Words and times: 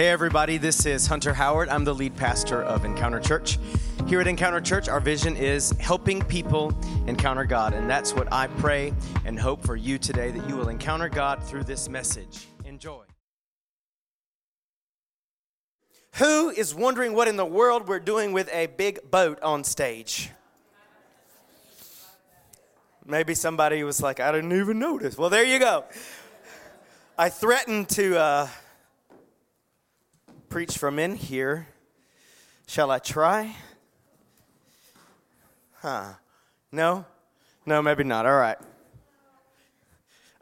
Hey, 0.00 0.08
everybody, 0.08 0.56
this 0.56 0.86
is 0.86 1.06
Hunter 1.06 1.34
Howard. 1.34 1.68
I'm 1.68 1.84
the 1.84 1.94
lead 1.94 2.16
pastor 2.16 2.62
of 2.62 2.86
Encounter 2.86 3.20
Church. 3.20 3.58
Here 4.06 4.18
at 4.18 4.26
Encounter 4.26 4.62
Church, 4.62 4.88
our 4.88 4.98
vision 4.98 5.36
is 5.36 5.72
helping 5.72 6.22
people 6.22 6.72
encounter 7.06 7.44
God. 7.44 7.74
And 7.74 7.90
that's 7.90 8.14
what 8.14 8.32
I 8.32 8.46
pray 8.46 8.94
and 9.26 9.38
hope 9.38 9.62
for 9.62 9.76
you 9.76 9.98
today 9.98 10.30
that 10.30 10.48
you 10.48 10.56
will 10.56 10.70
encounter 10.70 11.10
God 11.10 11.44
through 11.44 11.64
this 11.64 11.90
message. 11.90 12.46
Enjoy. 12.64 13.02
Who 16.14 16.48
is 16.48 16.74
wondering 16.74 17.12
what 17.12 17.28
in 17.28 17.36
the 17.36 17.44
world 17.44 17.86
we're 17.86 18.00
doing 18.00 18.32
with 18.32 18.48
a 18.54 18.68
big 18.68 19.10
boat 19.10 19.38
on 19.42 19.64
stage? 19.64 20.30
Maybe 23.04 23.34
somebody 23.34 23.84
was 23.84 24.00
like, 24.00 24.18
I 24.18 24.32
didn't 24.32 24.58
even 24.58 24.78
notice. 24.78 25.18
Well, 25.18 25.28
there 25.28 25.44
you 25.44 25.58
go. 25.58 25.84
I 27.18 27.28
threatened 27.28 27.90
to. 27.90 28.18
Uh, 28.18 28.48
preach 30.50 30.76
from 30.76 30.98
in 30.98 31.14
here. 31.14 31.68
Shall 32.66 32.90
I 32.90 32.98
try? 32.98 33.54
Huh. 35.74 36.14
No? 36.72 37.06
No, 37.64 37.80
maybe 37.80 38.02
not. 38.02 38.26
All 38.26 38.36
right. 38.36 38.58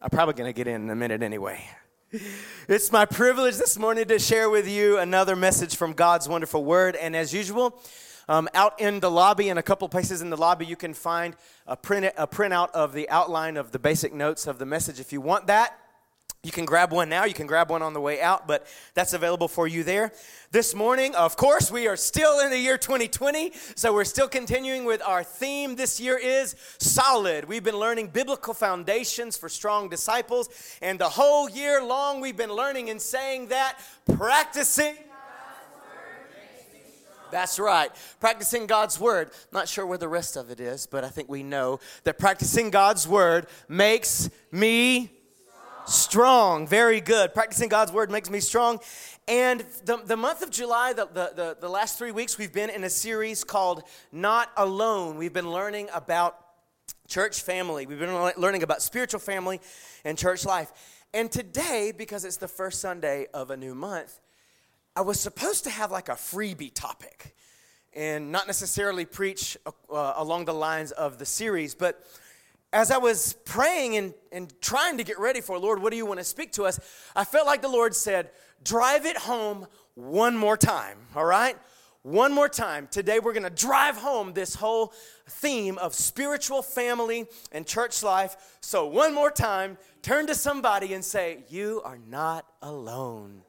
I'm 0.01 0.09
probably 0.09 0.33
going 0.33 0.48
to 0.48 0.55
get 0.57 0.67
in 0.67 0.84
in 0.84 0.89
a 0.89 0.97
minute 0.97 1.23
anyway. 1.23 1.62
It's 2.69 2.91
my 2.91 3.05
privilege 3.05 3.59
this 3.59 3.79
morning 3.79 4.07
to 4.07 4.19
share 4.19 4.48
with 4.48 4.67
you 4.67 4.97
another 4.97 5.37
message 5.37 5.77
from 5.77 5.93
God's 5.93 6.27
wonderful 6.27 6.65
word. 6.65 6.97
And 6.97 7.15
as 7.15 7.34
usual, 7.34 7.79
um, 8.31 8.48
out 8.55 8.81
in 8.81 9.01
the 9.01 9.11
lobby, 9.11 9.51
in 9.51 9.59
a 9.59 9.62
couple 9.62 9.87
places 9.91 10.23
in 10.23 10.31
the 10.31 10.39
lobby, 10.39 10.65
you 10.65 10.77
can 10.77 10.95
find 10.95 11.37
a, 11.67 11.77
print, 11.77 12.15
a 12.17 12.27
printout 12.27 12.70
of 12.70 12.95
the 12.95 13.11
outline 13.11 13.59
of 13.59 13.73
the 13.73 13.79
basic 13.79 14.15
notes 14.15 14.47
of 14.47 14.59
the 14.59 14.65
message. 14.65 15.01
If 15.01 15.12
you 15.12 15.20
want 15.20 15.48
that, 15.48 15.79
you 16.45 16.52
can 16.52 16.65
grab 16.65 16.92
one 16.92 17.09
now, 17.09 17.24
you 17.24 17.34
can 17.34 17.48
grab 17.48 17.69
one 17.69 17.83
on 17.83 17.95
the 17.95 18.01
way 18.01 18.20
out, 18.20 18.47
but 18.47 18.65
that's 18.95 19.12
available 19.12 19.48
for 19.48 19.66
you 19.66 19.83
there. 19.83 20.12
This 20.53 20.72
morning, 20.72 21.17
of 21.17 21.36
course, 21.36 21.69
we 21.69 21.89
are 21.89 21.97
still 21.97 22.39
in 22.39 22.50
the 22.50 22.58
year 22.58 22.78
2020, 22.78 23.53
so 23.75 23.92
we're 23.92 24.05
still 24.05 24.28
continuing 24.28 24.84
with 24.84 25.03
our 25.03 25.25
theme 25.25 25.75
this 25.75 25.98
year 25.98 26.16
is 26.16 26.55
solid. 26.78 27.47
We've 27.47 27.64
been 27.64 27.77
learning 27.77 28.11
biblical 28.11 28.55
foundations 28.55 29.36
for 29.36 29.48
strong 29.48 29.89
disciples, 29.89 30.48
and 30.81 30.97
the 30.97 31.09
whole 31.09 31.50
year 31.50 31.83
long 31.83 32.20
we've 32.20 32.36
been 32.36 32.53
learning 32.53 32.89
and 32.89 33.03
saying 33.03 33.48
that 33.48 33.77
practicing 34.16 34.94
that's 37.31 37.59
right. 37.59 37.91
Practicing 38.20 38.66
God's 38.66 38.98
word. 38.98 39.31
Not 39.53 39.69
sure 39.69 39.84
where 39.84 39.98
the 39.98 40.09
rest 40.09 40.36
of 40.36 40.50
it 40.50 40.61
is, 40.61 40.86
but 40.86 41.05
I 41.05 41.09
think 41.09 41.28
we 41.28 41.42
know 41.42 41.78
that 42.05 42.19
practicing 42.19 42.70
God's 42.70 43.06
word 43.06 43.48
makes 43.69 44.31
me 44.50 45.11
Strong, 45.89 46.67
very 46.67 47.00
good. 47.00 47.33
Practicing 47.33 47.70
God's 47.70 47.92
word 47.92 48.11
makes 48.11 48.28
me 48.28 48.41
strong. 48.41 48.78
And 49.27 49.64
the, 49.86 49.97
the 49.97 50.19
month 50.19 50.42
of 50.42 50.50
July, 50.50 50.92
the, 50.92 51.06
the, 51.06 51.33
the, 51.34 51.56
the 51.62 51.69
last 51.70 51.97
three 51.97 52.12
weeks, 52.12 52.36
we've 52.36 52.53
been 52.53 52.69
in 52.69 52.84
a 52.84 52.91
series 52.91 53.42
called 53.42 53.83
Not 54.12 54.50
Alone. 54.59 55.16
We've 55.16 55.33
been 55.33 55.50
learning 55.50 55.89
about 55.94 56.36
church 57.06 57.41
family, 57.41 57.86
we've 57.86 57.98
been 57.98 58.33
learning 58.36 58.62
about 58.62 58.83
spiritual 58.83 59.20
family 59.20 59.62
and 60.05 60.19
church 60.19 60.44
life. 60.44 60.70
And 61.14 61.33
today, 61.33 61.94
because 61.97 62.27
it's 62.27 62.36
the 62.36 62.48
first 62.48 62.83
Sunday 62.83 63.27
of 63.33 63.50
a 63.50 63.56
new 63.56 63.75
month, 63.75 64.20
I 64.94 65.00
was 65.00 65.19
supposed 65.19 65.64
to 65.64 65.70
have 65.70 65.91
like 65.91 66.11
a 66.11 66.16
freebie 66.16 66.75
topic 66.75 67.34
and 67.94 68.31
not 68.31 68.47
necessarily 68.47 69.06
preach 69.06 69.56
uh, 69.66 70.12
along 70.16 70.44
the 70.44 70.53
lines 70.53 70.92
of 70.92 71.16
the 71.16 71.25
series, 71.25 71.75
but 71.75 72.05
as 72.72 72.91
I 72.91 72.98
was 72.98 73.34
praying 73.44 73.97
and, 73.97 74.14
and 74.30 74.52
trying 74.61 74.98
to 74.98 75.05
get 75.05 75.19
ready 75.19 75.41
for, 75.41 75.58
Lord, 75.58 75.80
what 75.80 75.91
do 75.91 75.97
you 75.97 76.06
want 76.06 76.20
to 76.20 76.24
speak 76.24 76.52
to 76.52 76.64
us? 76.64 76.78
I 77.16 77.25
felt 77.25 77.47
like 77.47 77.62
the 77.62 77.69
Lord 77.69 77.94
said, 77.94 78.30
drive 78.62 79.06
it 79.06 79.16
home 79.16 79.66
one 79.94 80.36
more 80.36 80.56
time, 80.56 80.98
all 81.16 81.25
right? 81.25 81.56
One 82.02 82.33
more 82.33 82.48
time. 82.48 82.88
Today 82.91 83.19
we're 83.19 83.33
going 83.33 83.42
to 83.42 83.50
drive 83.50 83.97
home 83.97 84.33
this 84.33 84.54
whole 84.54 84.93
theme 85.28 85.78
of 85.78 85.94
spiritual 85.94 86.62
family 86.62 87.26
and 87.53 87.66
church 87.66 88.03
life. 88.03 88.37
So, 88.60 88.87
one 88.87 89.12
more 89.14 89.31
time, 89.31 89.76
turn 90.00 90.26
to 90.28 90.34
somebody 90.34 90.94
and 90.94 91.04
say, 91.04 91.44
You 91.48 91.82
are 91.84 91.98
not 91.98 92.47
alone. 92.62 93.43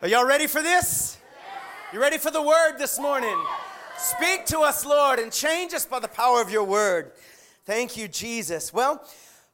Are 0.00 0.06
y'all 0.06 0.24
ready 0.24 0.46
for 0.46 0.62
this? 0.62 1.18
You 1.92 2.00
ready 2.00 2.18
for 2.18 2.30
the 2.30 2.40
word 2.40 2.76
this 2.78 3.00
morning? 3.00 3.36
Speak 3.96 4.46
to 4.46 4.60
us, 4.60 4.86
Lord, 4.86 5.18
and 5.18 5.32
change 5.32 5.74
us 5.74 5.86
by 5.86 5.98
the 5.98 6.06
power 6.06 6.40
of 6.40 6.52
your 6.52 6.62
word. 6.62 7.10
Thank 7.64 7.96
you, 7.96 8.06
Jesus. 8.06 8.72
Well, 8.72 9.04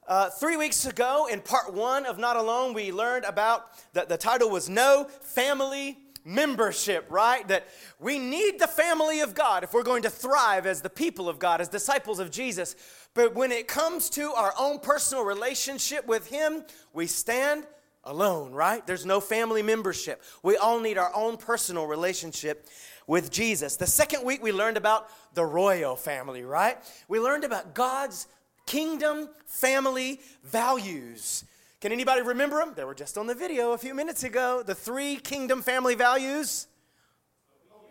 uh, 0.07 0.29
three 0.29 0.59
weeks 0.59 0.85
ago, 0.85 1.29
in 1.33 1.41
part 1.41 1.73
one 1.73 2.05
of 2.05 2.19
Not 2.19 2.37
Alone, 2.37 2.75
we 2.75 2.93
learned 2.93 3.25
about 3.25 3.71
that 3.95 4.11
the 4.11 4.19
title 4.19 4.51
was 4.51 4.69
No 4.69 5.09
Family 5.23 5.97
Membership, 6.27 7.07
right? 7.09 7.49
That 7.49 7.67
we 7.99 8.19
need 8.19 8.59
the 8.59 8.67
family 8.67 9.21
of 9.21 9.35
God 9.35 9.65
if 9.65 9.73
we're 9.73 9.83
going 9.83 10.03
to 10.03 10.11
thrive 10.11 10.67
as 10.67 10.83
the 10.83 10.91
people 10.91 11.27
of 11.27 11.39
God, 11.39 11.63
as 11.63 11.69
disciples 11.69 12.19
of 12.19 12.31
Jesus. 12.31 12.77
But 13.15 13.35
when 13.35 13.51
it 13.51 13.67
comes 13.67 14.11
to 14.11 14.35
our 14.35 14.53
own 14.59 14.81
personal 14.81 15.25
relationship 15.25 16.07
with 16.07 16.29
Him, 16.29 16.65
we 16.93 17.07
stand 17.07 17.65
alone, 18.05 18.53
right? 18.53 18.87
There's 18.87 19.07
no 19.07 19.21
family 19.21 19.63
membership. 19.63 20.23
We 20.43 20.57
all 20.57 20.81
need 20.81 20.99
our 20.99 21.15
own 21.15 21.37
personal 21.37 21.87
relationship 21.87 22.69
with 23.07 23.31
Jesus. 23.31 23.77
The 23.77 23.87
second 23.87 24.25
week, 24.25 24.43
we 24.43 24.53
learned 24.53 24.77
about 24.77 25.09
the 25.35 25.45
royal 25.45 25.97
family, 25.97 26.43
right? 26.43 26.79
We 27.09 27.21
learned 27.21 27.45
about 27.45 27.75
God's 27.75 28.27
kingdom 28.67 29.29
family 29.47 30.21
values. 30.43 31.45
Can 31.81 31.93
anybody 31.93 32.23
remember 32.23 32.59
them? 32.59 32.73
They 32.75 32.85
were 32.85 32.95
just 32.95 33.19
on 33.19 33.27
the 33.27 33.35
video 33.35 33.73
a 33.73 33.79
few 33.79 33.95
minutes 33.95 34.25
ago. 34.25 34.63
The 34.63 34.75
three 34.75 35.17
kingdom 35.17 35.61
family 35.63 35.95
values 35.95 36.67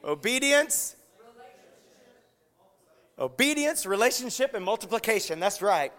obedience, 0.04 0.96
obedience, 3.18 3.86
relationship, 3.86 4.54
and 4.54 4.66
multiplication. 4.66 5.40
That's 5.40 5.62
right. 5.62 5.94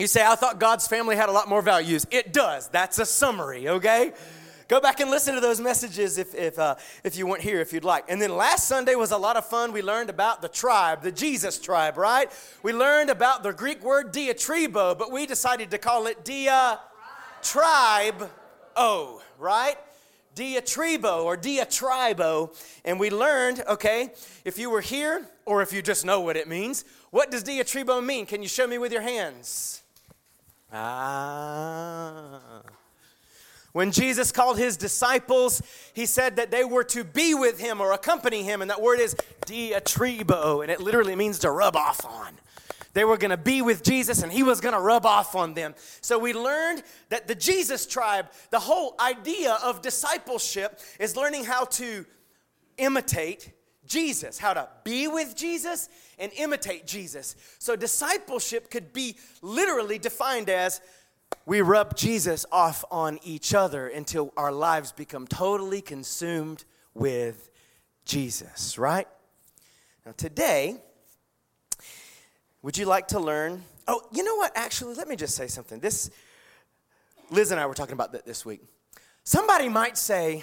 You 0.00 0.06
say, 0.06 0.24
I 0.24 0.34
thought 0.34 0.58
God's 0.58 0.88
family 0.88 1.14
had 1.14 1.28
a 1.28 1.32
lot 1.32 1.46
more 1.46 1.60
values. 1.60 2.06
It 2.10 2.32
does. 2.32 2.68
That's 2.68 2.98
a 2.98 3.04
summary, 3.04 3.68
okay? 3.68 4.12
Go 4.66 4.80
back 4.80 5.00
and 5.00 5.10
listen 5.10 5.34
to 5.34 5.42
those 5.42 5.60
messages 5.60 6.16
if, 6.16 6.34
if, 6.34 6.58
uh, 6.58 6.76
if 7.04 7.18
you 7.18 7.26
weren't 7.26 7.42
here, 7.42 7.60
if 7.60 7.72
you'd 7.72 7.84
like. 7.84 8.04
And 8.08 8.22
then 8.22 8.34
last 8.34 8.66
Sunday 8.66 8.94
was 8.94 9.10
a 9.10 9.18
lot 9.18 9.36
of 9.36 9.44
fun. 9.44 9.72
We 9.72 9.82
learned 9.82 10.08
about 10.08 10.40
the 10.40 10.48
tribe, 10.48 11.02
the 11.02 11.12
Jesus 11.12 11.58
tribe, 11.58 11.98
right? 11.98 12.30
We 12.62 12.72
learned 12.72 13.10
about 13.10 13.42
the 13.42 13.52
Greek 13.52 13.82
word 13.82 14.10
diatribo, 14.12 14.96
but 14.98 15.12
we 15.12 15.26
decided 15.26 15.70
to 15.72 15.78
call 15.78 16.06
it 16.06 16.24
dia 16.24 16.80
tribe 17.42 18.30
o, 18.76 19.20
right? 19.38 19.76
Diatribo 20.34 21.24
or 21.24 21.36
diatribo. 21.36 22.56
And 22.86 22.98
we 22.98 23.10
learned, 23.10 23.64
okay, 23.68 24.12
if 24.46 24.56
you 24.56 24.70
were 24.70 24.80
here 24.80 25.26
or 25.44 25.60
if 25.60 25.74
you 25.74 25.82
just 25.82 26.06
know 26.06 26.20
what 26.20 26.36
it 26.36 26.48
means, 26.48 26.84
what 27.10 27.30
does 27.30 27.44
diatribo 27.44 28.02
mean? 28.02 28.24
Can 28.24 28.40
you 28.40 28.48
show 28.48 28.66
me 28.66 28.78
with 28.78 28.92
your 28.92 29.02
hands? 29.02 29.79
Ah. 30.72 32.62
When 33.72 33.92
Jesus 33.92 34.32
called 34.32 34.58
his 34.58 34.76
disciples, 34.76 35.62
he 35.94 36.06
said 36.06 36.36
that 36.36 36.50
they 36.50 36.64
were 36.64 36.84
to 36.84 37.04
be 37.04 37.34
with 37.34 37.60
him 37.60 37.80
or 37.80 37.92
accompany 37.92 38.42
him, 38.42 38.62
and 38.62 38.70
that 38.70 38.82
word 38.82 38.98
is 38.98 39.14
diatribo, 39.46 40.62
and 40.62 40.70
it 40.70 40.80
literally 40.80 41.14
means 41.14 41.38
to 41.40 41.50
rub 41.50 41.76
off 41.76 42.04
on. 42.04 42.34
They 42.92 43.04
were 43.04 43.16
going 43.16 43.30
to 43.30 43.36
be 43.36 43.62
with 43.62 43.84
Jesus, 43.84 44.22
and 44.22 44.32
he 44.32 44.42
was 44.42 44.60
going 44.60 44.74
to 44.74 44.80
rub 44.80 45.06
off 45.06 45.36
on 45.36 45.54
them. 45.54 45.76
So 46.00 46.18
we 46.18 46.32
learned 46.32 46.82
that 47.08 47.28
the 47.28 47.36
Jesus 47.36 47.86
tribe, 47.86 48.26
the 48.50 48.58
whole 48.58 48.96
idea 48.98 49.56
of 49.62 49.82
discipleship 49.82 50.80
is 50.98 51.16
learning 51.16 51.44
how 51.44 51.66
to 51.66 52.04
imitate 52.76 53.52
Jesus, 53.86 54.38
how 54.38 54.54
to 54.54 54.68
be 54.82 55.06
with 55.06 55.36
Jesus 55.36 55.88
and 56.20 56.30
imitate 56.34 56.86
Jesus. 56.86 57.34
So, 57.58 57.74
discipleship 57.74 58.70
could 58.70 58.92
be 58.92 59.16
literally 59.42 59.98
defined 59.98 60.48
as 60.48 60.80
we 61.46 61.62
rub 61.62 61.96
Jesus 61.96 62.46
off 62.52 62.84
on 62.90 63.18
each 63.24 63.54
other 63.54 63.88
until 63.88 64.32
our 64.36 64.52
lives 64.52 64.92
become 64.92 65.26
totally 65.26 65.80
consumed 65.80 66.64
with 66.94 67.50
Jesus, 68.04 68.78
right? 68.78 69.08
Now, 70.04 70.12
today, 70.16 70.76
would 72.62 72.76
you 72.76 72.84
like 72.84 73.08
to 73.08 73.20
learn? 73.20 73.62
Oh, 73.88 74.02
you 74.12 74.22
know 74.22 74.36
what? 74.36 74.52
Actually, 74.54 74.94
let 74.94 75.08
me 75.08 75.16
just 75.16 75.34
say 75.34 75.46
something. 75.46 75.80
This, 75.80 76.10
Liz 77.30 77.50
and 77.50 77.60
I 77.60 77.66
were 77.66 77.74
talking 77.74 77.94
about 77.94 78.12
that 78.12 78.26
this 78.26 78.44
week. 78.44 78.60
Somebody 79.24 79.68
might 79.68 79.96
say, 79.96 80.42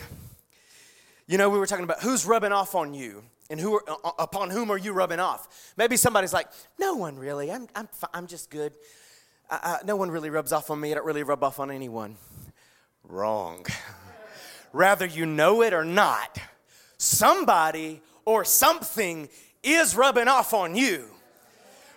you 1.27 1.37
know, 1.37 1.49
we 1.49 1.59
were 1.59 1.67
talking 1.67 1.83
about 1.83 2.01
who's 2.01 2.25
rubbing 2.25 2.51
off 2.51 2.73
on 2.73 2.93
you 2.93 3.23
and 3.49 3.59
who 3.59 3.75
are, 3.75 3.89
uh, 3.89 3.95
uh, 4.03 4.11
upon 4.19 4.49
whom 4.49 4.71
are 4.71 4.77
you 4.77 4.93
rubbing 4.93 5.19
off? 5.19 5.73
Maybe 5.77 5.97
somebody's 5.97 6.33
like, 6.33 6.47
no 6.79 6.95
one 6.95 7.17
really. 7.17 7.51
I'm, 7.51 7.67
I'm, 7.75 7.87
I'm 8.13 8.27
just 8.27 8.49
good. 8.49 8.73
Uh, 9.49 9.77
no 9.85 9.95
one 9.95 10.11
really 10.11 10.29
rubs 10.29 10.51
off 10.51 10.69
on 10.69 10.79
me. 10.79 10.91
I 10.91 10.95
don't 10.95 11.05
really 11.05 11.23
rub 11.23 11.43
off 11.43 11.59
on 11.59 11.71
anyone. 11.71 12.17
Wrong. 13.07 13.65
Rather 14.73 15.05
you 15.05 15.25
know 15.25 15.61
it 15.61 15.73
or 15.73 15.85
not, 15.85 16.37
somebody 16.97 18.01
or 18.25 18.43
something 18.43 19.29
is 19.63 19.95
rubbing 19.95 20.27
off 20.27 20.53
on 20.53 20.75
you. 20.75 21.05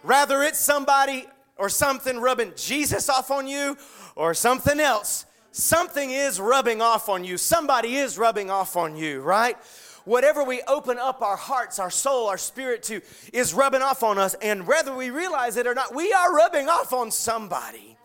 Rather, 0.02 0.42
it's 0.42 0.58
somebody 0.58 1.26
or 1.58 1.68
something 1.68 2.18
rubbing 2.18 2.52
Jesus 2.56 3.08
off 3.08 3.30
on 3.30 3.46
you 3.46 3.76
or 4.16 4.32
something 4.32 4.80
else. 4.80 5.26
Something 5.52 6.10
is 6.10 6.40
rubbing 6.40 6.80
off 6.80 7.08
on 7.08 7.24
you. 7.24 7.36
Somebody 7.36 7.96
is 7.96 8.16
rubbing 8.16 8.50
off 8.50 8.76
on 8.76 8.96
you, 8.96 9.20
right? 9.20 9.56
Whatever 10.04 10.44
we 10.44 10.62
open 10.62 10.98
up 10.98 11.22
our 11.22 11.36
hearts, 11.36 11.78
our 11.78 11.90
soul, 11.90 12.28
our 12.28 12.38
spirit 12.38 12.82
to 12.84 13.00
is 13.32 13.52
rubbing 13.54 13.82
off 13.82 14.02
on 14.02 14.18
us. 14.18 14.34
And 14.34 14.66
whether 14.66 14.94
we 14.94 15.10
realize 15.10 15.56
it 15.56 15.66
or 15.66 15.74
not, 15.74 15.94
we 15.94 16.12
are 16.12 16.34
rubbing 16.34 16.68
off 16.68 16.92
on 16.92 17.10
somebody. 17.10 17.96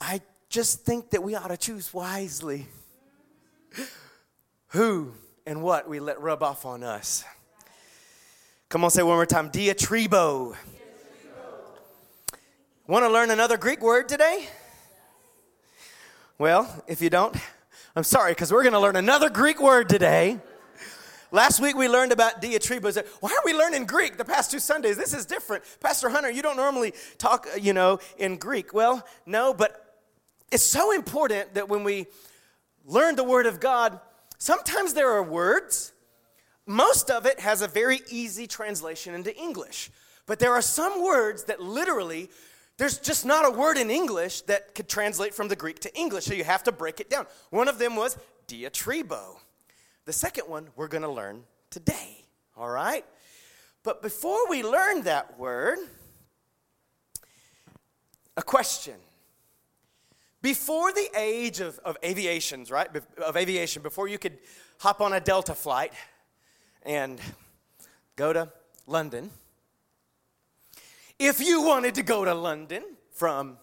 I 0.00 0.20
just 0.48 0.84
think 0.84 1.10
that 1.10 1.22
we 1.22 1.34
ought 1.34 1.48
to 1.48 1.56
choose 1.56 1.92
wisely 1.92 2.66
who 4.68 5.12
and 5.46 5.62
what 5.62 5.88
we 5.88 6.00
let 6.00 6.20
rub 6.20 6.42
off 6.42 6.64
on 6.64 6.82
us. 6.82 7.24
Come 8.68 8.84
on, 8.84 8.90
say 8.90 9.02
one 9.02 9.16
more 9.16 9.26
time 9.26 9.50
diatribo. 9.50 10.54
Want 12.86 13.04
to 13.04 13.08
learn 13.08 13.30
another 13.30 13.56
Greek 13.56 13.82
word 13.82 14.08
today? 14.08 14.48
Well, 16.38 16.82
if 16.88 17.02
you 17.02 17.10
don't, 17.10 17.36
I'm 18.00 18.04
sorry, 18.04 18.32
because 18.32 18.50
we're 18.50 18.62
going 18.62 18.72
to 18.72 18.80
learn 18.80 18.96
another 18.96 19.28
Greek 19.28 19.60
word 19.60 19.90
today. 19.90 20.40
Last 21.32 21.60
week 21.60 21.76
we 21.76 21.86
learned 21.86 22.12
about 22.12 22.40
diatribos. 22.40 22.96
Why 23.20 23.28
are 23.28 23.42
we 23.44 23.52
learning 23.52 23.84
Greek 23.84 24.16
the 24.16 24.24
past 24.24 24.50
two 24.50 24.58
Sundays? 24.58 24.96
This 24.96 25.12
is 25.12 25.26
different. 25.26 25.64
Pastor 25.80 26.08
Hunter, 26.08 26.30
you 26.30 26.40
don't 26.40 26.56
normally 26.56 26.94
talk, 27.18 27.46
uh, 27.52 27.58
you 27.58 27.74
know, 27.74 27.98
in 28.16 28.38
Greek. 28.38 28.72
Well, 28.72 29.06
no, 29.26 29.52
but 29.52 29.98
it's 30.50 30.62
so 30.62 30.92
important 30.92 31.52
that 31.52 31.68
when 31.68 31.84
we 31.84 32.06
learn 32.86 33.16
the 33.16 33.22
Word 33.22 33.44
of 33.44 33.60
God, 33.60 34.00
sometimes 34.38 34.94
there 34.94 35.10
are 35.10 35.22
words. 35.22 35.92
Most 36.64 37.10
of 37.10 37.26
it 37.26 37.38
has 37.40 37.60
a 37.60 37.68
very 37.68 38.00
easy 38.08 38.46
translation 38.46 39.14
into 39.14 39.36
English. 39.36 39.90
But 40.24 40.38
there 40.38 40.54
are 40.54 40.62
some 40.62 41.04
words 41.04 41.44
that 41.44 41.60
literally, 41.60 42.30
there's 42.80 42.96
just 42.96 43.26
not 43.26 43.46
a 43.46 43.50
word 43.50 43.76
in 43.76 43.90
English 43.90 44.40
that 44.42 44.74
could 44.74 44.88
translate 44.88 45.34
from 45.34 45.48
the 45.48 45.54
Greek 45.54 45.80
to 45.80 45.94
English, 45.94 46.24
so 46.24 46.32
you 46.32 46.44
have 46.44 46.62
to 46.62 46.72
break 46.72 46.98
it 46.98 47.10
down. 47.10 47.26
One 47.50 47.68
of 47.68 47.78
them 47.78 47.94
was 47.94 48.16
diatribo. 48.48 49.36
The 50.06 50.14
second 50.14 50.48
one 50.48 50.68
we're 50.76 50.88
going 50.88 51.02
to 51.02 51.10
learn 51.10 51.42
today, 51.68 52.24
all 52.56 52.70
right? 52.70 53.04
But 53.82 54.00
before 54.00 54.48
we 54.48 54.62
learn 54.62 55.02
that 55.02 55.38
word, 55.38 55.78
a 58.34 58.42
question. 58.42 58.94
Before 60.40 60.90
the 60.90 61.06
age 61.14 61.60
of, 61.60 61.78
of 61.80 61.98
aviations, 62.02 62.70
right? 62.70 62.88
Of 63.18 63.36
aviation, 63.36 63.82
before 63.82 64.08
you 64.08 64.16
could 64.16 64.38
hop 64.78 65.02
on 65.02 65.12
a 65.12 65.20
Delta 65.20 65.54
flight 65.54 65.92
and 66.82 67.20
go 68.16 68.32
to 68.32 68.50
London, 68.86 69.30
if 71.20 71.38
you 71.38 71.62
wanted 71.62 71.94
to 71.96 72.02
go 72.02 72.24
to 72.24 72.34
London 72.34 72.82
from 73.12 73.58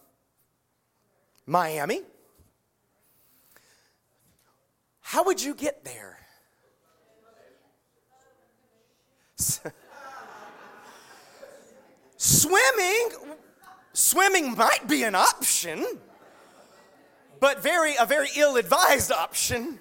Miami, 1.47 2.03
how 5.01 5.23
would 5.25 5.41
you 5.43 5.55
get 5.55 5.83
there? 5.83 6.19
swimming 12.17 13.09
swimming 13.93 14.57
might 14.57 14.87
be 14.87 15.03
an 15.03 15.13
option 15.13 15.85
but 17.39 17.61
very 17.61 17.93
a 17.99 18.05
very 18.05 18.29
ill-advised 18.35 19.11
option. 19.11 19.79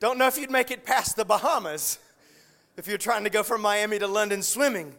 Don't 0.00 0.18
know 0.18 0.26
if 0.26 0.36
you'd 0.36 0.50
make 0.50 0.70
it 0.70 0.84
past 0.84 1.16
the 1.16 1.24
Bahamas 1.24 1.98
if 2.76 2.86
you're 2.86 2.98
trying 2.98 3.24
to 3.24 3.30
go 3.30 3.42
from 3.42 3.62
Miami 3.62 3.98
to 3.98 4.06
London 4.06 4.42
swimming. 4.42 4.94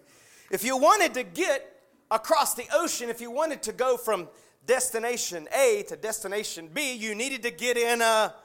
If 0.53 0.63
you 0.63 0.77
wanted 0.77 1.15
to 1.15 1.23
get 1.23 1.67
across 2.11 2.53
the 2.53 2.67
ocean, 2.71 3.09
if 3.09 3.19
you 3.19 3.31
wanted 3.31 3.63
to 3.63 3.71
go 3.71 3.97
from 3.97 4.29
destination 4.67 5.47
A 5.51 5.83
to 5.87 5.95
destination 5.95 6.69
B, 6.71 6.93
you 6.93 7.15
needed 7.15 7.41
to 7.41 7.49
get 7.49 7.75
in 7.75 8.03
a, 8.03 8.35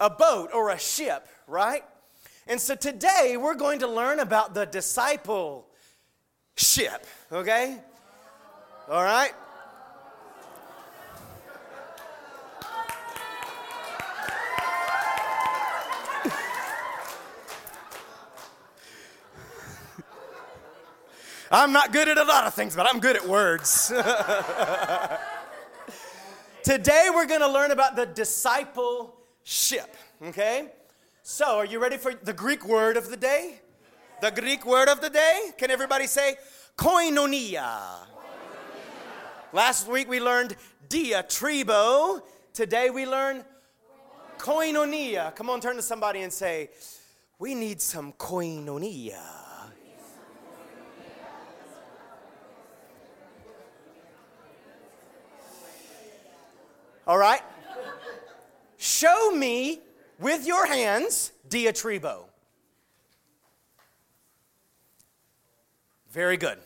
a 0.00 0.10
boat 0.10 0.50
or 0.52 0.70
a 0.70 0.78
ship, 0.78 1.28
right? 1.46 1.84
And 2.48 2.60
so 2.60 2.74
today 2.74 3.36
we're 3.40 3.54
going 3.54 3.78
to 3.78 3.86
learn 3.86 4.18
about 4.18 4.54
the 4.54 4.64
disciple 4.64 5.68
ship, 6.56 7.06
okay? 7.30 7.78
All 8.88 9.04
right? 9.04 9.32
I'm 21.52 21.72
not 21.72 21.92
good 21.92 22.06
at 22.06 22.16
a 22.16 22.22
lot 22.22 22.46
of 22.46 22.54
things, 22.54 22.76
but 22.76 22.86
I'm 22.88 23.00
good 23.00 23.16
at 23.16 23.26
words. 23.26 23.88
Today 26.62 27.08
we're 27.12 27.26
going 27.26 27.40
to 27.40 27.50
learn 27.50 27.72
about 27.72 27.96
the 27.96 28.06
discipleship, 28.06 29.96
okay? 30.22 30.68
So, 31.24 31.58
are 31.58 31.64
you 31.64 31.80
ready 31.80 31.96
for 31.96 32.14
the 32.14 32.32
Greek 32.32 32.64
word 32.64 32.96
of 32.96 33.10
the 33.10 33.16
day? 33.16 33.60
The 34.20 34.30
Greek 34.30 34.64
word 34.64 34.88
of 34.88 35.00
the 35.00 35.10
day? 35.10 35.50
Can 35.58 35.72
everybody 35.72 36.06
say 36.06 36.36
koinonia? 36.76 37.58
koinonia. 37.58 38.06
Last 39.52 39.88
week 39.88 40.08
we 40.08 40.20
learned 40.20 40.54
diatribo. 40.88 42.22
Today 42.52 42.90
we 42.90 43.06
learn 43.06 43.44
koinonia. 44.38 45.34
Come 45.34 45.50
on, 45.50 45.60
turn 45.60 45.74
to 45.74 45.82
somebody 45.82 46.20
and 46.20 46.32
say, 46.32 46.70
We 47.40 47.56
need 47.56 47.80
some 47.80 48.12
koinonia. 48.12 49.49
All 57.10 57.18
right? 57.18 57.42
Show 58.76 59.32
me 59.32 59.80
with 60.20 60.46
your 60.46 60.64
hands 60.64 61.32
diatribo. 61.48 62.26
Very 66.12 66.36
good. 66.36 66.58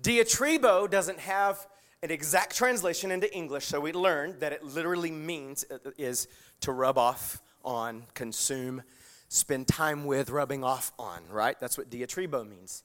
Diatribo 0.00 0.88
doesn't 0.88 1.18
have 1.18 1.66
an 2.04 2.12
exact 2.12 2.54
translation 2.54 3.10
into 3.10 3.34
English, 3.34 3.66
so 3.66 3.80
we 3.80 3.90
learned 3.90 4.38
that 4.38 4.52
it 4.52 4.62
literally 4.62 5.10
means 5.10 5.64
uh, 5.68 5.90
is 5.98 6.28
to 6.60 6.70
rub 6.70 6.96
off 6.96 7.42
on, 7.64 8.04
consume, 8.14 8.84
spend 9.28 9.66
time 9.66 10.04
with, 10.04 10.30
rubbing 10.30 10.62
off 10.62 10.92
on, 11.00 11.20
right? 11.28 11.58
That's 11.58 11.76
what 11.76 11.90
diatribo 11.90 12.48
means. 12.48 12.84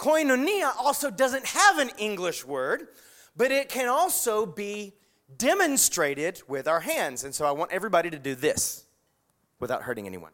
Koinonia 0.00 0.72
also 0.76 1.12
doesn't 1.12 1.46
have 1.46 1.78
an 1.78 1.90
English 1.96 2.44
word, 2.44 2.88
but 3.36 3.52
it 3.52 3.68
can 3.68 3.86
also 3.86 4.44
be 4.44 4.94
demonstrated 5.38 6.42
with 6.48 6.66
our 6.68 6.80
hands. 6.80 7.24
And 7.24 7.34
so 7.34 7.46
I 7.46 7.50
want 7.50 7.72
everybody 7.72 8.10
to 8.10 8.18
do 8.18 8.34
this 8.34 8.84
without 9.58 9.82
hurting 9.82 10.06
anyone. 10.06 10.32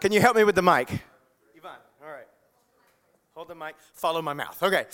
Can 0.00 0.12
you 0.12 0.20
help 0.20 0.36
me 0.36 0.44
with 0.44 0.54
the 0.54 0.60
mic? 0.60 0.90
Yvonne, 1.54 1.78
all 2.04 2.10
right. 2.10 2.26
Hold 3.34 3.48
the 3.48 3.54
mic, 3.54 3.74
follow 3.94 4.20
my 4.20 4.34
mouth. 4.34 4.62
Okay. 4.62 4.84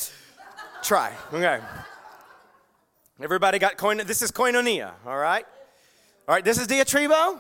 Try. 0.83 1.12
Okay. 1.33 1.59
Everybody 3.22 3.58
got 3.58 3.76
coin? 3.76 3.98
This 3.98 4.22
is 4.22 4.32
koinonia, 4.32 4.92
all 5.04 5.18
right? 5.18 5.44
All 6.26 6.34
right, 6.34 6.42
this 6.44 6.58
is 6.58 6.66
diatribo. 6.66 7.38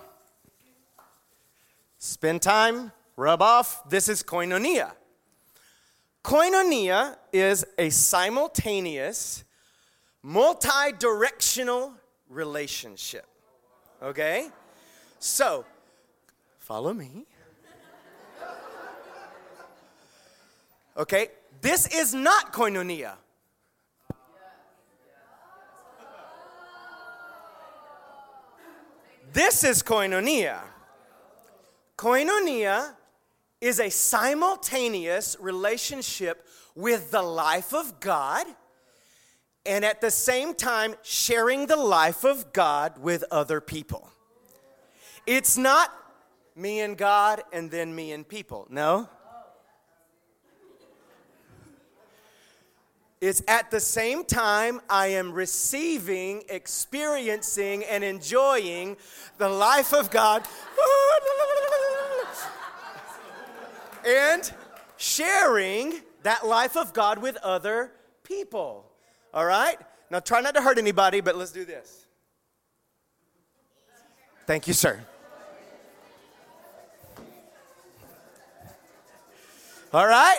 Spend 1.96 2.42
time, 2.42 2.92
rub 3.16 3.40
off. 3.40 3.88
This 3.88 4.06
is 4.10 4.22
koinonia. 4.22 4.92
Koinonia 6.22 7.16
is 7.32 7.64
a 7.78 7.88
simultaneous, 7.88 9.42
multi 10.22 10.92
directional 10.98 11.94
relationship. 12.28 13.24
Okay? 14.02 14.50
So, 15.18 15.64
follow 16.58 16.92
me. 16.92 17.24
Okay? 20.98 21.28
This 21.62 21.86
is 21.86 22.12
not 22.12 22.52
koinonia. 22.52 23.14
This 29.32 29.62
is 29.62 29.82
koinonia. 29.82 30.58
Koinonia 31.96 32.94
is 33.60 33.78
a 33.78 33.90
simultaneous 33.90 35.36
relationship 35.38 36.46
with 36.74 37.10
the 37.10 37.22
life 37.22 37.72
of 37.72 38.00
God 38.00 38.46
and 39.64 39.84
at 39.84 40.00
the 40.00 40.10
same 40.10 40.54
time 40.54 40.96
sharing 41.02 41.66
the 41.66 41.76
life 41.76 42.24
of 42.24 42.52
God 42.52 42.98
with 42.98 43.22
other 43.30 43.60
people. 43.60 44.10
It's 45.26 45.56
not 45.56 45.92
me 46.56 46.80
and 46.80 46.96
God 46.96 47.42
and 47.52 47.70
then 47.70 47.94
me 47.94 48.12
and 48.12 48.26
people. 48.26 48.66
No. 48.70 49.08
Is 53.20 53.44
at 53.46 53.70
the 53.70 53.80
same 53.80 54.24
time 54.24 54.80
I 54.88 55.08
am 55.08 55.32
receiving, 55.32 56.42
experiencing, 56.48 57.84
and 57.84 58.02
enjoying 58.02 58.96
the 59.36 59.48
life 59.48 59.92
of 59.92 60.10
God. 60.10 60.42
and 64.06 64.50
sharing 64.96 66.00
that 66.22 66.46
life 66.46 66.76
of 66.76 66.94
God 66.94 67.18
with 67.18 67.36
other 67.38 67.92
people. 68.22 68.86
All 69.34 69.44
right? 69.44 69.76
Now 70.10 70.20
try 70.20 70.40
not 70.40 70.54
to 70.54 70.62
hurt 70.62 70.78
anybody, 70.78 71.20
but 71.20 71.36
let's 71.36 71.52
do 71.52 71.64
this. 71.64 72.06
Thank 74.46 74.66
you, 74.66 74.74
sir. 74.74 75.00
All 79.92 80.06
right? 80.06 80.38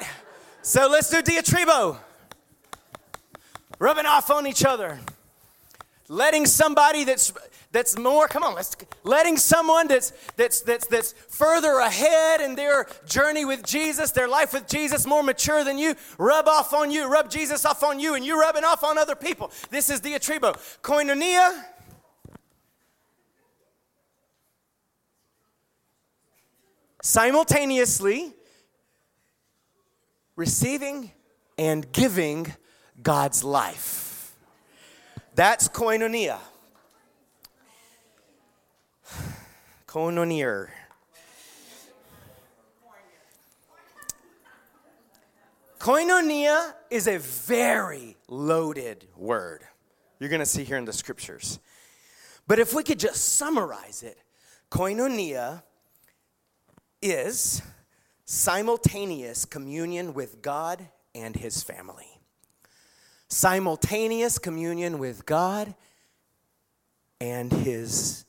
So 0.63 0.89
let's 0.89 1.09
do 1.09 1.21
diatribo. 1.21 1.97
Rubbing 3.81 4.05
off 4.05 4.29
on 4.29 4.45
each 4.45 4.63
other. 4.63 4.99
Letting 6.07 6.45
somebody 6.45 7.03
that's 7.03 7.33
that's 7.71 7.97
more 7.97 8.27
come 8.27 8.43
on 8.43 8.53
let's 8.53 8.75
letting 9.03 9.37
someone 9.37 9.87
that's 9.87 10.11
that's 10.35 10.59
that's 10.61 10.85
that's 10.87 11.13
further 11.29 11.79
ahead 11.79 12.41
in 12.41 12.53
their 12.55 12.85
journey 13.05 13.45
with 13.45 13.65
jesus 13.65 14.11
their 14.11 14.27
life 14.27 14.51
with 14.51 14.67
jesus 14.67 15.05
more 15.05 15.23
mature 15.23 15.63
than 15.63 15.77
you 15.77 15.95
rub 16.17 16.49
off 16.49 16.73
on 16.73 16.91
you 16.91 17.07
rub 17.07 17.31
jesus 17.31 17.63
off 17.63 17.81
on 17.81 17.97
you 17.97 18.15
and 18.15 18.25
you 18.25 18.37
rubbing 18.37 18.65
off 18.65 18.83
on 18.83 18.97
other 18.97 19.15
people. 19.15 19.51
This 19.69 19.89
is 19.89 20.01
diatribo 20.01 20.53
koinonia. 20.81 21.63
Simultaneously 27.01 28.33
receiving 30.35 31.09
and 31.57 31.89
giving 31.93 32.53
God's 33.01 33.43
life. 33.43 34.35
That's 35.35 35.67
koinonia. 35.67 36.39
Koinonia. 39.87 40.67
Koinonia 45.79 46.73
is 46.91 47.07
a 47.07 47.17
very 47.17 48.15
loaded 48.27 49.07
word. 49.17 49.63
You're 50.19 50.29
going 50.29 50.39
to 50.39 50.45
see 50.45 50.63
here 50.63 50.77
in 50.77 50.85
the 50.85 50.93
scriptures. 50.93 51.59
But 52.45 52.59
if 52.59 52.73
we 52.73 52.83
could 52.83 52.99
just 52.99 53.37
summarize 53.37 54.03
it, 54.03 54.19
koinonia 54.69 55.63
is 57.01 57.63
simultaneous 58.25 59.45
communion 59.45 60.13
with 60.13 60.41
God 60.43 60.87
and 61.15 61.35
his 61.35 61.63
family. 61.63 62.10
Simultaneous 63.31 64.37
communion 64.37 64.99
with 64.99 65.25
God 65.25 65.73
and 67.21 67.49
his 67.49 68.25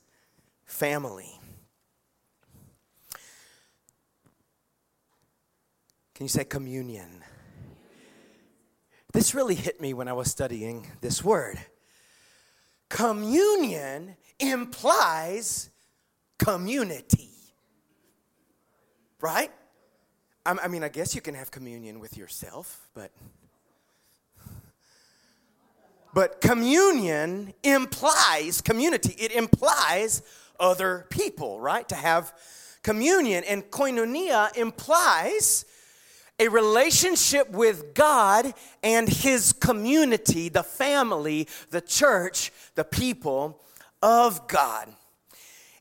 family. 0.64 1.40
Can 6.14 6.26
you 6.26 6.28
say 6.28 6.44
communion? 6.44 7.24
This 9.12 9.34
really 9.34 9.56
hit 9.56 9.80
me 9.80 9.92
when 9.92 10.06
I 10.06 10.12
was 10.12 10.30
studying 10.30 10.86
this 11.00 11.24
word. 11.24 11.58
Communion 12.88 14.14
implies 14.38 15.70
community. 16.38 17.30
Right? 19.20 19.50
I 20.46 20.68
mean, 20.68 20.84
I 20.84 20.88
guess 20.88 21.16
you 21.16 21.20
can 21.20 21.34
have 21.34 21.50
communion 21.50 21.98
with 21.98 22.16
yourself, 22.16 22.88
but. 22.94 23.10
But 26.14 26.40
communion 26.40 27.54
implies 27.62 28.60
community. 28.60 29.14
It 29.18 29.32
implies 29.32 30.22
other 30.60 31.06
people, 31.10 31.60
right? 31.60 31.88
To 31.88 31.94
have 31.94 32.32
communion. 32.82 33.44
And 33.44 33.64
koinonia 33.64 34.54
implies 34.56 35.64
a 36.38 36.48
relationship 36.48 37.50
with 37.50 37.94
God 37.94 38.52
and 38.82 39.08
His 39.08 39.52
community, 39.52 40.48
the 40.48 40.62
family, 40.62 41.48
the 41.70 41.80
church, 41.80 42.52
the 42.74 42.84
people 42.84 43.60
of 44.02 44.48
God. 44.48 44.88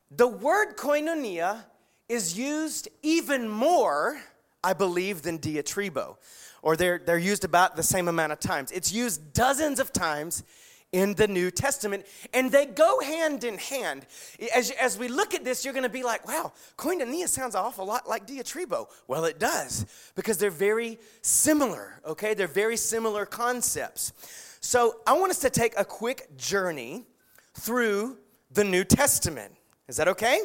The 0.10 0.28
word 0.28 0.78
koinonia 0.78 1.66
is 2.08 2.38
used 2.38 2.90
even 3.02 3.48
more, 3.48 4.22
I 4.64 4.74
believe, 4.74 5.22
than 5.22 5.40
diatribo, 5.40 6.18
or 6.62 6.76
they're, 6.76 7.00
they're 7.04 7.18
used 7.18 7.44
about 7.44 7.76
the 7.76 7.84
same 7.84 8.08
amount 8.08 8.32
of 8.32 8.40
times. 8.40 8.72
It's 8.72 8.92
used 8.92 9.34
dozens 9.34 9.80
of 9.80 9.92
times 9.92 10.44
in 10.92 11.14
the 11.14 11.28
New 11.28 11.52
Testament, 11.52 12.06
and 12.34 12.52
they 12.52 12.66
go 12.66 13.00
hand 13.00 13.44
in 13.46 13.58
hand. 13.58 14.06
As, 14.54 14.72
as 14.72 14.98
we 14.98 15.08
look 15.08 15.34
at 15.34 15.46
this, 15.46 15.64
you're 15.64 15.74
going 15.74 15.84
to 15.84 15.90
be 15.90 16.04
like, 16.04 16.28
wow, 16.28 16.52
koinonia 16.78 17.28
sounds 17.30 17.56
an 17.56 17.62
awful 17.62 17.86
lot 17.86 18.10
like 18.10 18.28
diatribo. 18.28 18.88
Well, 19.08 19.24
it 19.24 19.40
does, 19.40 19.86
because 20.16 20.38
they're 20.38 20.50
very 20.50 21.00
similar, 21.22 22.02
okay? 22.06 22.34
They're 22.34 22.48
very 22.48 22.76
similar 22.76 23.26
concepts. 23.26 24.12
So 24.60 24.98
I 25.08 25.14
want 25.14 25.32
us 25.32 25.40
to 25.40 25.50
take 25.50 25.74
a 25.78 25.86
quick 25.86 26.38
journey 26.38 27.06
through 27.54 28.18
the 28.52 28.66
New 28.66 28.84
Testament. 28.84 29.56
Is 29.88 29.96
that 29.96 30.10
okay? 30.10 30.42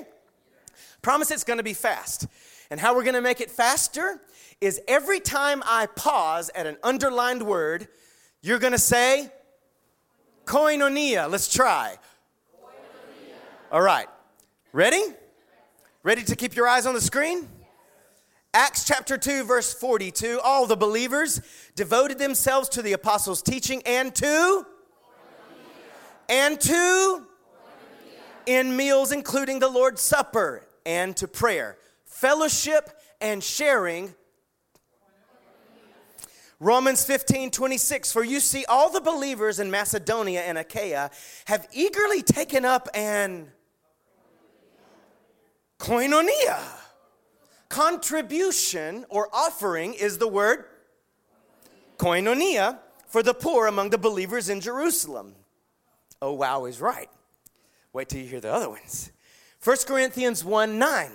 Promise 1.03 1.33
it's 1.33 1.45
going 1.45 1.59
to 1.59 1.65
be 1.65 1.75
fast. 1.75 2.27
And 2.71 2.81
how 2.81 2.95
we're 2.95 3.05
going 3.05 3.15
to 3.15 3.21
make 3.21 3.41
it 3.41 3.51
faster 3.51 4.21
is 4.61 4.81
every 4.89 5.21
time 5.21 5.63
I 5.67 5.87
pause 5.87 6.51
at 6.55 6.67
an 6.67 6.77
underlined 6.83 7.43
word, 7.43 7.89
you're 8.43 8.59
going 8.59 8.73
to 8.73 8.79
say 8.79 9.31
koinonia. 10.45 11.31
Let's 11.31 11.53
try. 11.53 11.97
Koinonia. 12.63 13.35
All 13.73 13.83
right. 13.83 14.07
Ready? 14.73 15.03
Ready 16.03 16.23
to 16.25 16.37
keep 16.37 16.55
your 16.55 16.69
eyes 16.69 16.87
on 16.87 16.95
the 16.95 17.01
screen? 17.01 17.49
Acts 18.55 18.85
chapter 18.87 19.19
2, 19.19 19.45
verse 19.45 19.75
42. 19.75 20.41
All 20.43 20.67
the 20.67 20.77
believers 20.77 21.43
devoted 21.75 22.19
themselves 22.19 22.71
to 22.71 22.83
the 22.83 22.95
apostles' 22.95 23.43
teaching 23.43 23.83
and 23.85 24.15
to 24.15 24.67
and 26.29 26.61
to 26.61 27.27
in 28.47 28.77
meals, 28.77 29.13
including 29.13 29.59
the 29.59 29.69
Lord's 29.69 30.01
Supper 30.01 30.67
and 30.87 31.17
to 31.17 31.29
prayer, 31.29 31.77
fellowship 32.05 32.91
and 33.21 33.43
sharing. 33.43 34.15
Romans 36.59 37.05
15, 37.05 37.51
26. 37.51 38.13
For 38.13 38.25
you 38.25 38.41
see, 38.41 38.65
all 38.67 38.91
the 38.91 39.01
believers 39.01 39.59
in 39.59 39.71
Macedonia 39.71 40.41
and 40.41 40.57
Achaia 40.57 41.11
have 41.47 41.69
eagerly 41.73 42.23
taken 42.23 42.65
up 42.65 42.89
an 42.95 43.53
koinonia. 45.79 46.63
Contribution 47.69 49.05
or 49.09 49.29
offering 49.33 49.93
is 49.93 50.19
the 50.19 50.29
word 50.29 50.65
koinonia 51.99 52.79
for 53.07 53.23
the 53.23 53.35
poor 53.35 53.67
among 53.67 53.91
the 53.91 53.99
believers 53.99 54.49
in 54.49 54.61
Jerusalem. 54.61 55.35
Oh, 56.23 56.33
wow, 56.33 56.65
is 56.65 56.81
right. 56.81 57.11
Wait 57.93 58.09
till 58.09 58.21
you 58.21 58.27
hear 58.27 58.41
the 58.41 58.53
other 58.53 58.71
ones. 58.71 59.11
1 59.63 59.77
Corinthians 59.87 60.45
1 60.45 60.79
9. 60.79 61.11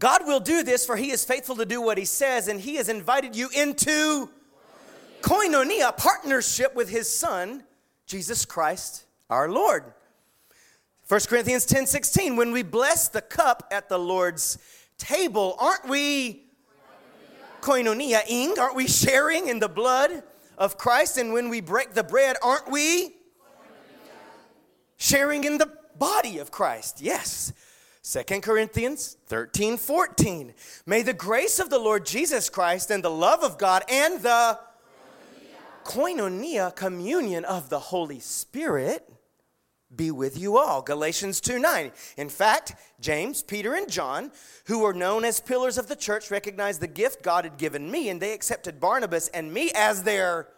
God 0.00 0.26
will 0.26 0.40
do 0.40 0.64
this, 0.64 0.84
for 0.84 0.96
he 0.96 1.12
is 1.12 1.24
faithful 1.24 1.54
to 1.56 1.64
do 1.64 1.80
what 1.80 1.96
he 1.96 2.04
says, 2.04 2.48
and 2.48 2.60
he 2.60 2.74
has 2.74 2.88
invited 2.88 3.36
you 3.36 3.48
into 3.56 4.28
koinonia, 5.20 5.96
partnership 5.96 6.74
with 6.74 6.88
his 6.88 7.08
son, 7.08 7.62
Jesus 8.06 8.44
Christ 8.44 9.04
our 9.28 9.48
Lord. 9.48 9.84
1 11.06 11.20
Corinthians 11.28 11.64
10 11.66 11.86
16. 11.86 12.34
When 12.34 12.50
we 12.50 12.64
bless 12.64 13.06
the 13.06 13.22
cup 13.22 13.68
at 13.70 13.88
the 13.88 13.98
Lord's 13.98 14.58
table, 14.98 15.54
aren't 15.60 15.88
we 15.88 16.46
koinonia 17.60 18.28
ing? 18.28 18.58
Aren't 18.58 18.74
we 18.74 18.88
sharing 18.88 19.46
in 19.46 19.60
the 19.60 19.68
blood 19.68 20.24
of 20.58 20.76
Christ? 20.76 21.18
And 21.18 21.32
when 21.32 21.48
we 21.48 21.60
break 21.60 21.94
the 21.94 22.02
bread, 22.02 22.36
aren't 22.42 22.68
we 22.68 23.14
sharing 25.00 25.44
in 25.44 25.58
the 25.58 25.72
body 25.98 26.38
of 26.38 26.50
Christ. 26.50 27.00
Yes. 27.00 27.52
Second 28.02 28.42
Corinthians 28.42 29.18
13, 29.26 29.76
14. 29.76 30.54
May 30.86 31.02
the 31.02 31.12
grace 31.12 31.58
of 31.58 31.68
the 31.68 31.78
Lord 31.78 32.06
Jesus 32.06 32.48
Christ 32.48 32.90
and 32.90 33.04
the 33.04 33.10
love 33.10 33.44
of 33.44 33.58
God 33.58 33.84
and 33.88 34.22
the 34.22 34.58
koinonia, 35.84 36.74
communion 36.74 37.44
of 37.44 37.68
the 37.68 37.78
Holy 37.78 38.20
Spirit 38.20 39.06
be 39.94 40.10
with 40.10 40.38
you 40.38 40.56
all. 40.56 40.82
Galatians 40.82 41.40
2 41.40 41.58
9. 41.58 41.92
In 42.16 42.28
fact, 42.28 42.74
James, 43.00 43.42
Peter, 43.42 43.74
and 43.74 43.90
John, 43.90 44.30
who 44.66 44.78
were 44.78 44.94
known 44.94 45.24
as 45.24 45.40
pillars 45.40 45.76
of 45.76 45.88
the 45.88 45.96
church, 45.96 46.30
recognized 46.30 46.80
the 46.80 46.86
gift 46.86 47.22
God 47.22 47.44
had 47.44 47.58
given 47.58 47.90
me, 47.90 48.08
and 48.08 48.20
they 48.20 48.32
accepted 48.32 48.80
Barnabas 48.80 49.28
and 49.28 49.52
me 49.52 49.72
as 49.74 50.04
their 50.04 50.48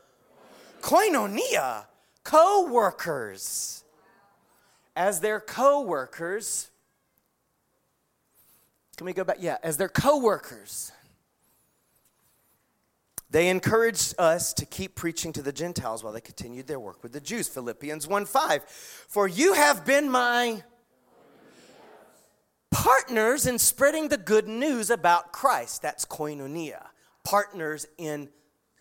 koinonia, 0.82 1.87
co 2.25 2.70
workers 2.70 3.82
as 4.94 5.20
their 5.20 5.40
co-workers 5.40 6.70
can 9.02 9.06
we 9.06 9.12
go 9.12 9.25
back 9.25 9.38
yeah 9.40 9.56
as 9.64 9.76
their 9.76 9.88
co-workers 9.88 10.92
They 13.30 13.49
encouraged 13.49 14.14
us 14.16 14.52
to 14.52 14.64
keep 14.64 14.94
preaching 14.94 15.32
to 15.32 15.42
the 15.42 15.52
Gentiles 15.52 16.04
while 16.04 16.12
they 16.12 16.21
continued 16.21 16.68
their 16.68 16.78
work 16.78 17.02
with 17.02 17.12
the 17.12 17.21
Jews. 17.21 17.49
Philippians 17.49 18.06
1 18.06 18.26
5. 18.26 18.62
For 19.09 19.26
you 19.26 19.54
have 19.54 19.87
been 19.87 20.11
my 20.11 20.62
partners 22.71 23.47
in 23.47 23.59
spreading 23.59 24.09
the 24.09 24.18
good 24.18 24.47
news 24.49 24.90
about 24.90 25.32
Christ. 25.32 25.80
That's 25.80 26.04
koinonia. 26.04 26.85
Partners 27.25 27.87
in 27.97 28.28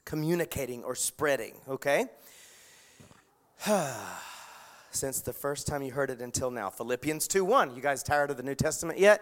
communicating 0.04 0.84
or 0.84 0.96
spreading, 0.96 1.56
okay? 1.70 2.08
Since 4.92 5.22
the 5.22 5.34
first 5.34 5.66
time 5.66 5.82
you 5.82 5.94
heard 5.94 6.10
it 6.10 6.20
until 6.20 6.51
now. 6.51 6.70
Philippians 6.70 7.30
2 7.30 7.46
1. 7.46 7.74
You 7.74 7.82
guys 7.82 8.04
tired 8.04 8.30
of 8.30 8.36
the 8.36 8.44
New 8.44 8.56
Testament 8.56 9.00
yet? 9.00 9.22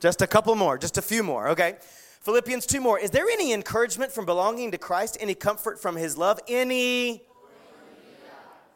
Just 0.00 0.22
a 0.22 0.26
couple 0.26 0.54
more, 0.54 0.76
just 0.78 0.98
a 0.98 1.02
few 1.02 1.22
more, 1.22 1.48
okay? 1.48 1.76
Philippians 2.20 2.66
2 2.66 2.80
more. 2.80 2.98
Is 2.98 3.10
there 3.10 3.28
any 3.28 3.52
encouragement 3.52 4.10
from 4.10 4.26
belonging 4.26 4.70
to 4.70 4.78
Christ? 4.78 5.18
Any 5.20 5.34
comfort 5.34 5.80
from 5.80 5.96
his 5.96 6.16
love? 6.16 6.40
Any 6.48 7.22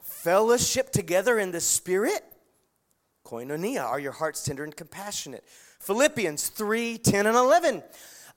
fellowship 0.03 0.91
together 0.91 1.39
in 1.39 1.51
the 1.51 1.61
Spirit? 1.61 2.23
Koinonia. 3.25 3.85
Are 3.85 4.01
your 4.01 4.13
hearts 4.13 4.43
tender 4.43 4.65
and 4.65 4.75
compassionate? 4.75 5.45
Philippians 5.81 6.49
3 6.49 6.99
10 6.99 7.27
and 7.27 7.37
11. 7.37 7.83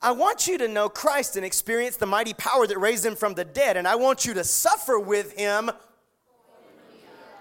I 0.01 0.11
want 0.11 0.47
you 0.47 0.57
to 0.57 0.67
know 0.67 0.89
Christ 0.89 1.35
and 1.35 1.45
experience 1.45 1.97
the 1.97 2.07
mighty 2.07 2.33
power 2.33 2.65
that 2.65 2.79
raised 2.79 3.05
him 3.05 3.15
from 3.15 3.35
the 3.35 3.45
dead, 3.45 3.77
and 3.77 3.87
I 3.87 3.95
want 3.95 4.25
you 4.25 4.33
to 4.33 4.43
suffer 4.43 4.99
with 4.99 5.37
him 5.37 5.69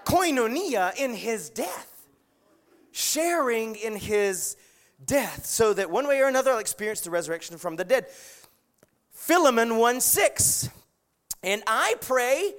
koinonia 0.05 0.95
in 0.97 1.13
his 1.13 1.49
death, 1.49 2.07
sharing 2.91 3.75
in 3.75 3.95
his 3.95 4.57
death, 5.05 5.45
so 5.45 5.73
that 5.73 5.89
one 5.89 6.07
way 6.07 6.19
or 6.19 6.27
another 6.27 6.51
I'll 6.51 6.59
experience 6.59 7.01
the 7.01 7.11
resurrection 7.11 7.57
from 7.57 7.75
the 7.75 7.83
dead. 7.83 8.07
Philemon 9.11 9.77
1 9.77 10.01
6. 10.01 10.69
And 11.43 11.63
I 11.65 11.95
pray 12.01 12.53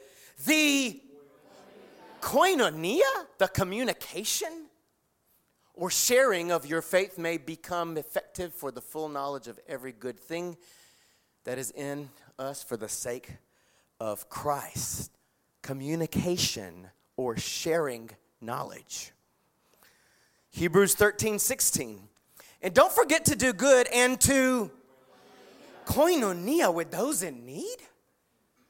the 0.47 1.01
koinonia, 2.21 3.01
the 3.39 3.49
communication 3.49 4.67
or 5.75 5.91
sharing 5.91 6.53
of 6.53 6.67
your 6.67 6.83
faith 6.83 7.19
may 7.19 7.39
become 7.39 7.97
effective 7.97 8.53
for 8.53 8.71
the 8.71 8.81
full 8.81 9.09
knowledge 9.09 9.49
of 9.49 9.59
every 9.67 9.93
good 9.93 10.19
thing 10.19 10.57
that 11.45 11.59
is 11.59 11.71
in 11.73 12.11
us 12.39 12.63
for 12.63 12.77
the 12.77 12.89
sake 12.89 13.31
of 13.99 14.29
Christ. 14.29 15.11
Communication 15.63 16.89
or 17.17 17.37
sharing 17.37 18.11
knowledge. 18.41 19.13
Hebrews 20.51 20.95
13, 20.95 21.39
16. 21.39 22.09
And 22.63 22.73
don't 22.73 22.93
forget 22.93 23.25
to 23.27 23.37
do 23.37 23.53
good 23.53 23.89
and 23.93 24.21
to 24.21 24.71
koinonia 25.85 26.73
with 26.73 26.91
those 26.91 27.23
in 27.23 27.45
need, 27.45 27.77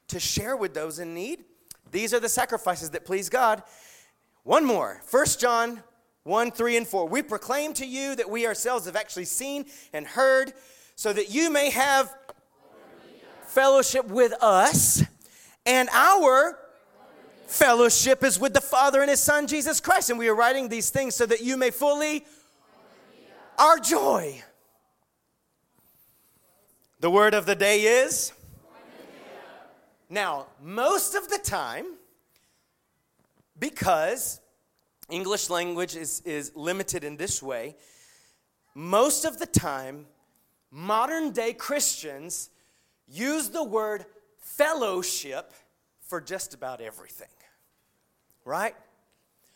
to 0.07 0.19
share 0.19 0.57
with 0.57 0.73
those 0.73 0.99
in 0.99 1.13
need. 1.13 1.43
These 1.91 2.13
are 2.13 2.19
the 2.19 2.29
sacrifices 2.29 2.89
that 2.91 3.05
please 3.05 3.29
God. 3.29 3.61
One 4.43 4.65
more, 4.65 5.01
1 5.09 5.25
John 5.39 5.83
1, 6.23 6.51
3, 6.51 6.77
and 6.77 6.87
4. 6.87 7.07
We 7.07 7.21
proclaim 7.21 7.73
to 7.73 7.85
you 7.85 8.15
that 8.15 8.29
we 8.29 8.47
ourselves 8.47 8.85
have 8.85 8.95
actually 8.95 9.25
seen 9.25 9.65
and 9.91 10.07
heard, 10.07 10.53
so 10.95 11.11
that 11.11 11.29
you 11.29 11.51
may 11.51 11.69
have 11.69 12.13
fellowship 13.45 14.07
with 14.07 14.33
us, 14.41 15.03
and 15.65 15.89
our 15.91 16.57
fellowship 17.45 18.23
is 18.23 18.39
with 18.39 18.53
the 18.53 18.61
Father 18.61 19.01
and 19.01 19.09
His 19.09 19.19
Son, 19.19 19.47
Jesus 19.47 19.79
Christ. 19.79 20.09
And 20.09 20.17
we 20.17 20.29
are 20.29 20.35
writing 20.35 20.69
these 20.69 20.89
things 20.89 21.13
so 21.15 21.25
that 21.25 21.41
you 21.41 21.57
may 21.57 21.69
fully 21.69 22.25
our 23.57 23.79
joy. 23.79 24.41
The 26.99 27.09
word 27.09 27.33
of 27.33 27.45
the 27.45 27.55
day 27.55 27.81
is. 27.81 28.31
Now, 30.09 30.47
most 30.61 31.15
of 31.15 31.29
the 31.29 31.39
time, 31.39 31.85
because 33.59 34.39
English 35.09 35.49
language 35.49 35.95
is, 35.95 36.21
is 36.21 36.51
limited 36.55 37.03
in 37.03 37.17
this 37.17 37.41
way, 37.41 37.75
most 38.75 39.25
of 39.25 39.39
the 39.39 39.45
time, 39.45 40.05
modern 40.71 41.31
day 41.31 41.53
Christians 41.53 42.49
use 43.07 43.49
the 43.49 43.63
word 43.63 44.05
fellowship 44.37 45.53
for 46.01 46.21
just 46.21 46.53
about 46.53 46.81
everything. 46.81 47.27
Right? 48.45 48.75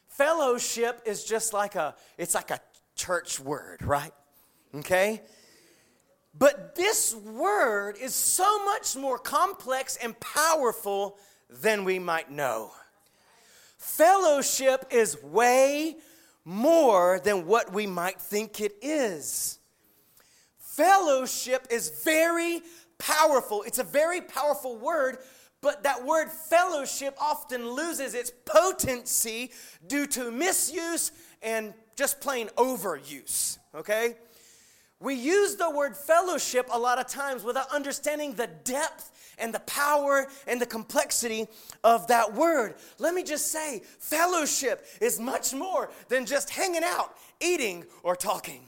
Fellowship 0.08 1.02
is 1.06 1.24
just 1.24 1.54
like 1.54 1.76
a 1.76 1.96
it's 2.18 2.34
like 2.34 2.50
a 2.50 2.60
church 2.98 3.40
word, 3.40 3.84
right? 3.84 4.12
Okay? 4.76 5.22
But 6.38 6.76
this 6.76 7.16
word 7.16 7.96
is 8.00 8.14
so 8.14 8.66
much 8.66 8.96
more 8.96 9.18
complex 9.18 9.98
and 10.02 10.20
powerful 10.20 11.18
than 11.50 11.86
we 11.86 12.00
might 12.00 12.30
know. 12.30 12.72
Fellowship 13.78 14.86
is 14.92 15.22
way 15.24 15.96
more 16.44 17.20
than 17.24 17.46
what 17.46 17.74
we 17.74 17.88
might 17.88 18.20
think 18.20 18.62
it 18.62 18.76
is. 18.82 19.60
Fellowship 20.60 21.68
is 21.72 22.02
very 22.04 22.62
powerful. 22.98 23.64
It's 23.64 23.80
a 23.80 23.84
very 23.84 24.22
powerful 24.22 24.78
word, 24.78 25.18
but 25.62 25.84
that 25.84 26.06
word 26.06 26.30
fellowship 26.30 27.16
often 27.20 27.68
loses 27.72 28.14
its 28.14 28.32
potency 28.46 29.52
due 29.88 30.06
to 30.08 30.30
misuse 30.32 31.12
and 31.42 31.74
just 31.98 32.22
plain 32.22 32.48
overuse, 32.56 33.58
okay? 33.76 34.16
We 35.00 35.16
use 35.16 35.56
the 35.56 35.70
word 35.70 35.98
fellowship 35.98 36.68
a 36.72 36.80
lot 36.80 37.00
of 37.00 37.08
times 37.08 37.44
without 37.44 37.74
understanding 37.74 38.34
the 38.34 38.48
depth 38.64 39.12
and 39.40 39.54
the 39.54 39.60
power 39.62 40.28
and 40.48 40.62
the 40.62 40.66
complexity 40.66 41.48
of 41.84 42.08
that 42.08 42.34
word. 42.34 42.76
Let 43.00 43.14
me 43.14 43.24
just 43.24 43.52
say, 43.52 43.82
fellowship 44.00 44.86
is 45.02 45.20
much 45.20 45.54
more 45.54 45.92
than 46.08 46.26
just 46.26 46.50
hanging 46.50 46.84
out, 46.84 47.16
eating, 47.40 47.86
or 48.04 48.16
talking. 48.16 48.62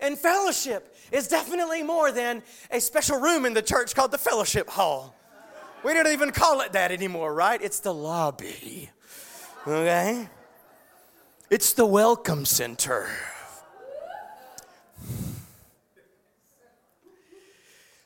And 0.00 0.18
fellowship 0.18 0.96
is 1.10 1.28
definitely 1.28 1.82
more 1.82 2.12
than 2.12 2.42
a 2.70 2.80
special 2.80 3.20
room 3.20 3.46
in 3.46 3.54
the 3.54 3.62
church 3.62 3.94
called 3.94 4.10
the 4.10 4.18
fellowship 4.18 4.68
hall. 4.68 5.14
We 5.84 5.94
don't 5.94 6.08
even 6.08 6.32
call 6.32 6.60
it 6.62 6.72
that 6.72 6.90
anymore, 6.90 7.32
right? 7.32 7.60
It's 7.62 7.80
the 7.80 7.94
lobby. 7.94 8.90
Okay? 9.66 10.28
It's 11.48 11.74
the 11.74 11.86
welcome 11.86 12.44
center. 12.44 13.08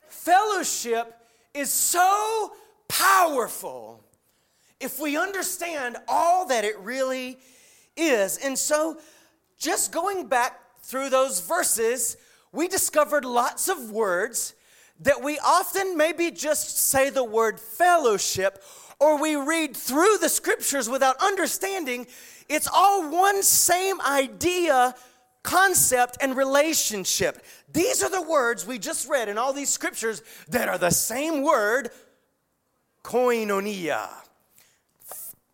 Fellowship 0.08 1.16
is 1.54 1.70
so 1.70 2.52
powerful 2.86 4.04
if 4.78 5.00
we 5.00 5.16
understand 5.16 5.96
all 6.06 6.48
that 6.48 6.64
it 6.64 6.78
really 6.80 7.38
is. 7.96 8.36
And 8.36 8.58
so, 8.58 8.98
just 9.58 9.90
going 9.90 10.26
back 10.26 10.60
through 10.82 11.08
those 11.08 11.40
verses, 11.40 12.18
we 12.52 12.68
discovered 12.68 13.24
lots 13.24 13.70
of 13.70 13.90
words 13.90 14.54
that 15.00 15.22
we 15.22 15.38
often 15.38 15.96
maybe 15.96 16.30
just 16.30 16.76
say 16.76 17.08
the 17.08 17.24
word 17.24 17.58
fellowship 17.58 18.62
or 18.98 19.18
we 19.18 19.34
read 19.34 19.74
through 19.74 20.18
the 20.18 20.28
scriptures 20.28 20.90
without 20.90 21.16
understanding 21.22 22.06
it's 22.50 22.66
all 22.66 23.08
one 23.08 23.44
same 23.44 24.00
idea, 24.00 24.92
concept, 25.44 26.18
and 26.20 26.36
relationship. 26.36 27.44
These 27.72 28.02
are 28.02 28.10
the 28.10 28.20
words 28.20 28.66
we 28.66 28.76
just 28.80 29.08
read 29.08 29.28
in 29.28 29.38
all 29.38 29.52
these 29.52 29.68
scriptures 29.68 30.20
that 30.48 30.68
are 30.68 30.76
the 30.76 30.90
same 30.90 31.42
word 31.42 31.90
koinonia. 33.04 34.08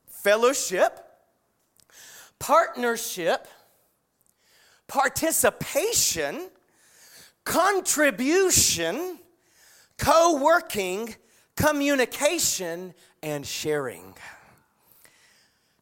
Fellowship, 0.08 0.98
partnership, 2.38 3.46
participation, 4.88 6.48
contribution, 7.44 9.18
co 9.98 10.42
working, 10.42 11.14
communication, 11.56 12.94
and 13.22 13.46
sharing. 13.46 14.14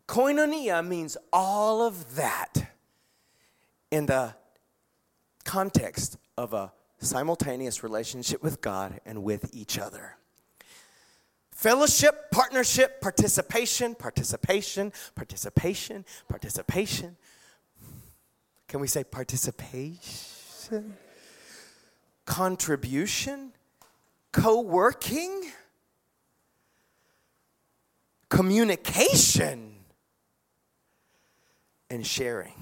Koinonia 0.07 0.87
means 0.87 1.17
all 1.33 1.83
of 1.83 2.17
that 2.17 2.73
in 3.91 4.07
the 4.07 4.35
context 5.45 6.19
of 6.37 6.53
a 6.53 6.73
simultaneous 6.99 7.83
relationship 7.83 8.43
with 8.43 8.61
God 8.61 9.01
and 9.07 9.23
with 9.23 9.55
each 9.55 9.79
other. 9.79 10.17
Fellowship, 11.51 12.31
partnership, 12.31 13.01
participation, 13.01 13.95
participation, 13.95 14.93
participation, 15.15 16.05
participation. 16.29 17.17
Can 18.69 18.81
we 18.81 18.89
say 18.89 19.05
participation? 19.05 20.97
Contribution, 22.27 23.53
co 24.33 24.61
working, 24.61 25.53
communication 28.29 29.74
and 31.91 32.07
sharing. 32.07 32.55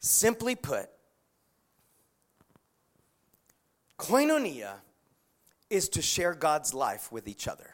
Simply 0.00 0.54
put, 0.54 0.88
koinonia 3.98 4.74
is 5.70 5.88
to 5.90 6.02
share 6.02 6.34
God's 6.34 6.72
life 6.72 7.10
with 7.12 7.28
each 7.28 7.48
other. 7.48 7.70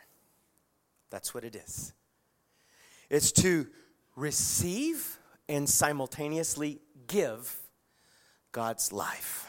That's 1.10 1.34
what 1.34 1.44
it 1.44 1.54
is. 1.54 1.92
It's 3.10 3.30
to 3.32 3.66
receive 4.16 5.18
and 5.48 5.68
simultaneously 5.68 6.80
give 7.06 7.56
God's 8.52 8.92
life. 8.92 9.46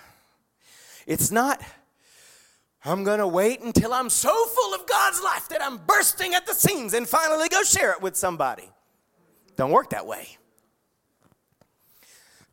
It's 1.08 1.32
not, 1.32 1.62
I'm 2.84 3.04
going 3.04 3.20
to 3.20 3.28
wait 3.28 3.62
until 3.62 3.94
I'm 3.94 4.10
so 4.10 4.46
full 4.46 4.74
of 4.74 4.88
God's 4.88 5.22
life 5.24 5.48
that 5.50 5.62
I'm 5.62 5.78
bursting 5.78 6.34
at 6.34 6.46
the 6.46 6.54
seams 6.54 6.94
and 6.94 7.08
finally 7.08 7.48
go 7.50 7.64
share 7.64 7.92
it 7.92 8.02
with 8.02 8.16
somebody. 8.16 8.70
Don't 9.56 9.72
work 9.72 9.92
that 9.92 10.06
way. 10.06 10.38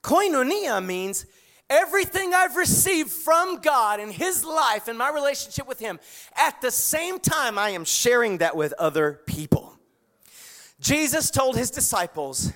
Koinonia 0.02 0.84
means 0.84 1.26
everything 1.70 2.34
I've 2.34 2.56
received 2.56 3.10
from 3.10 3.60
God 3.60 4.00
in 4.00 4.10
His 4.10 4.44
life 4.44 4.88
and 4.88 4.98
my 4.98 5.10
relationship 5.10 5.66
with 5.66 5.78
Him, 5.78 6.00
at 6.36 6.60
the 6.60 6.70
same 6.70 7.18
time, 7.18 7.58
I 7.58 7.70
am 7.70 7.84
sharing 7.84 8.38
that 8.38 8.56
with 8.56 8.72
other 8.74 9.20
people. 9.26 9.78
Jesus 10.80 11.30
told 11.30 11.56
His 11.56 11.70
disciples, 11.70 12.52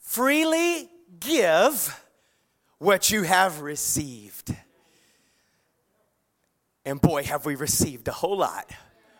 freely 0.00 0.88
give 1.20 2.04
what 2.78 3.10
you 3.10 3.24
have 3.24 3.60
received. 3.60 4.54
And 6.84 7.00
boy, 7.00 7.24
have 7.24 7.44
we 7.44 7.56
received 7.56 8.08
a 8.08 8.12
whole 8.12 8.38
lot 8.38 8.70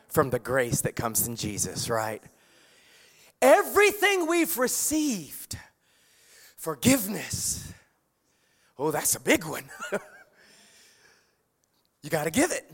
from 0.08 0.30
the 0.30 0.38
grace 0.38 0.80
that 0.82 0.96
comes 0.96 1.26
in 1.26 1.36
Jesus, 1.36 1.90
right? 1.90 2.22
Everything 3.42 4.26
we've 4.26 4.56
received, 4.56 5.58
forgiveness, 6.58 7.72
oh, 8.78 8.90
that's 8.90 9.14
a 9.14 9.20
big 9.20 9.44
one. 9.44 9.64
you 12.02 12.10
got 12.10 12.24
to 12.24 12.30
give 12.30 12.52
it. 12.52 12.70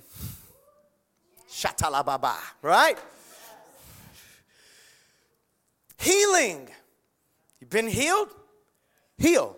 Shatalababa, 1.48 2.34
right? 2.62 2.98
Healing. 5.98 6.68
You've 7.60 7.70
been 7.70 7.86
healed? 7.86 8.28
Heal. 9.16 9.56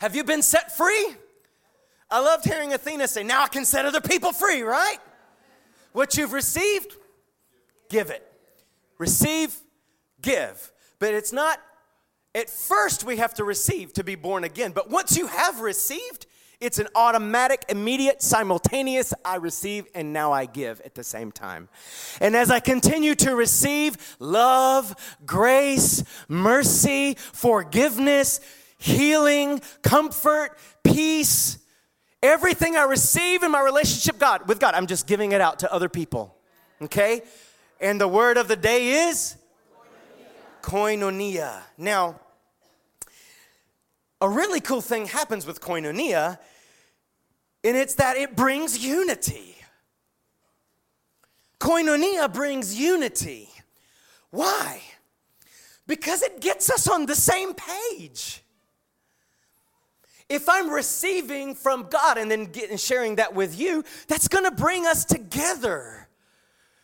Have 0.00 0.14
you 0.14 0.22
been 0.22 0.42
set 0.42 0.76
free? 0.76 1.16
I 2.10 2.20
loved 2.20 2.44
hearing 2.44 2.72
Athena 2.72 3.08
say, 3.08 3.22
Now 3.22 3.44
I 3.44 3.48
can 3.48 3.64
set 3.64 3.86
other 3.86 4.00
people 4.00 4.32
free, 4.32 4.62
right? 4.62 4.98
What 5.92 6.16
you've 6.16 6.32
received, 6.32 6.96
give 7.88 8.10
it. 8.10 8.26
Receive, 8.98 9.56
give. 10.20 10.72
But 10.98 11.14
it's 11.14 11.32
not, 11.32 11.60
at 12.34 12.48
first, 12.48 13.04
we 13.04 13.16
have 13.16 13.34
to 13.34 13.44
receive 13.44 13.92
to 13.94 14.04
be 14.04 14.14
born 14.14 14.44
again. 14.44 14.72
But 14.72 14.90
once 14.90 15.16
you 15.16 15.26
have 15.26 15.60
received, 15.60 16.26
it's 16.60 16.78
an 16.78 16.88
automatic, 16.94 17.64
immediate, 17.68 18.22
simultaneous 18.22 19.14
I 19.24 19.36
receive 19.36 19.86
and 19.94 20.12
now 20.12 20.32
I 20.32 20.44
give 20.44 20.80
at 20.82 20.94
the 20.94 21.02
same 21.02 21.32
time. 21.32 21.68
And 22.20 22.36
as 22.36 22.50
I 22.50 22.60
continue 22.60 23.14
to 23.16 23.34
receive 23.34 24.16
love, 24.18 24.94
grace, 25.24 26.04
mercy, 26.28 27.14
forgiveness, 27.14 28.40
healing, 28.76 29.60
comfort, 29.82 30.56
peace, 30.84 31.58
everything 32.22 32.76
I 32.76 32.84
receive 32.84 33.42
in 33.42 33.50
my 33.50 33.62
relationship 33.62 34.18
God 34.18 34.46
with 34.46 34.60
God, 34.60 34.74
I'm 34.74 34.86
just 34.86 35.06
giving 35.06 35.32
it 35.32 35.40
out 35.40 35.60
to 35.60 35.72
other 35.72 35.88
people. 35.88 36.36
Okay? 36.82 37.22
And 37.80 37.98
the 37.98 38.08
word 38.08 38.36
of 38.36 38.48
the 38.48 38.56
day 38.56 39.08
is 39.08 39.36
koinonia. 40.62 41.62
Now, 41.76 42.20
a 44.20 44.28
really 44.28 44.60
cool 44.60 44.80
thing 44.80 45.06
happens 45.06 45.46
with 45.46 45.60
koinonia, 45.60 46.38
and 47.64 47.76
it's 47.76 47.94
that 47.94 48.16
it 48.16 48.36
brings 48.36 48.78
unity. 48.84 49.56
Koinonia 51.58 52.32
brings 52.32 52.78
unity. 52.78 53.48
Why? 54.30 54.80
Because 55.86 56.22
it 56.22 56.40
gets 56.40 56.70
us 56.70 56.88
on 56.88 57.06
the 57.06 57.14
same 57.14 57.54
page 57.54 58.42
if 60.30 60.48
I'm 60.48 60.70
receiving 60.70 61.56
from 61.56 61.88
God 61.90 62.16
and 62.16 62.30
then 62.30 62.52
sharing 62.78 63.16
that 63.16 63.34
with 63.34 63.58
you, 63.58 63.84
that's 64.06 64.28
to 64.44 64.52
bring 64.52 64.86
us 64.86 65.04
together. 65.04 66.08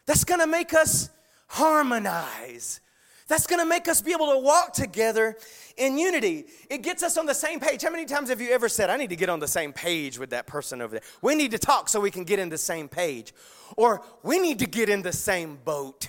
That's 0.04 0.24
to 0.40 0.48
make 0.48 0.74
us 0.74 1.08
harmonize. 1.46 2.80
That's 3.28 3.46
going 3.46 3.60
to 3.60 3.66
make 3.66 3.88
us 3.88 4.00
be 4.00 4.12
able 4.12 4.30
to 4.32 4.38
walk 4.38 4.72
together 4.72 5.36
in 5.76 5.98
unity. 5.98 6.46
It 6.70 6.82
gets 6.82 7.02
us 7.02 7.16
on 7.16 7.26
the 7.26 7.34
same 7.34 7.58
page. 7.58 7.82
How 7.82 7.90
many 7.90 8.04
times 8.04 8.28
have 8.28 8.40
you 8.40 8.50
ever 8.50 8.68
said, 8.68 8.88
I 8.88 8.96
need 8.96 9.10
to 9.10 9.16
get 9.16 9.28
on 9.28 9.40
the 9.40 9.48
same 9.48 9.72
page 9.72 10.18
with 10.18 10.30
that 10.30 10.46
person 10.46 10.80
over 10.80 10.94
there? 10.94 11.04
We 11.22 11.34
need 11.34 11.50
to 11.50 11.58
talk 11.58 11.88
so 11.88 12.00
we 12.00 12.10
can 12.10 12.24
get 12.24 12.38
in 12.38 12.48
the 12.48 12.58
same 12.58 12.88
page. 12.88 13.34
Or 13.76 14.02
we 14.22 14.38
need 14.38 14.60
to 14.60 14.66
get 14.66 14.88
in 14.88 15.02
the 15.02 15.12
same 15.12 15.58
boat. 15.64 16.06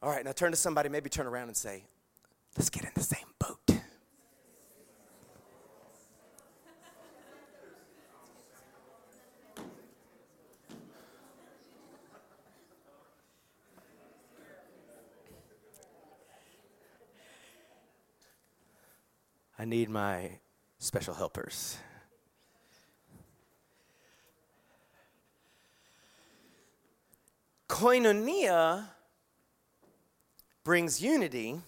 All 0.00 0.10
right, 0.10 0.24
now 0.24 0.32
turn 0.32 0.52
to 0.52 0.56
somebody, 0.56 0.88
maybe 0.88 1.08
turn 1.08 1.26
around 1.26 1.48
and 1.48 1.56
say, 1.56 1.84
Let's 2.56 2.68
get 2.68 2.84
in 2.84 2.90
the 2.94 3.02
same 3.02 3.26
boat. 3.38 3.71
I 19.62 19.64
need 19.64 19.88
my 19.88 20.28
special 20.80 21.14
helpers. 21.14 21.76
Koinonia 27.68 28.86
brings 30.64 31.00
unity 31.00 31.60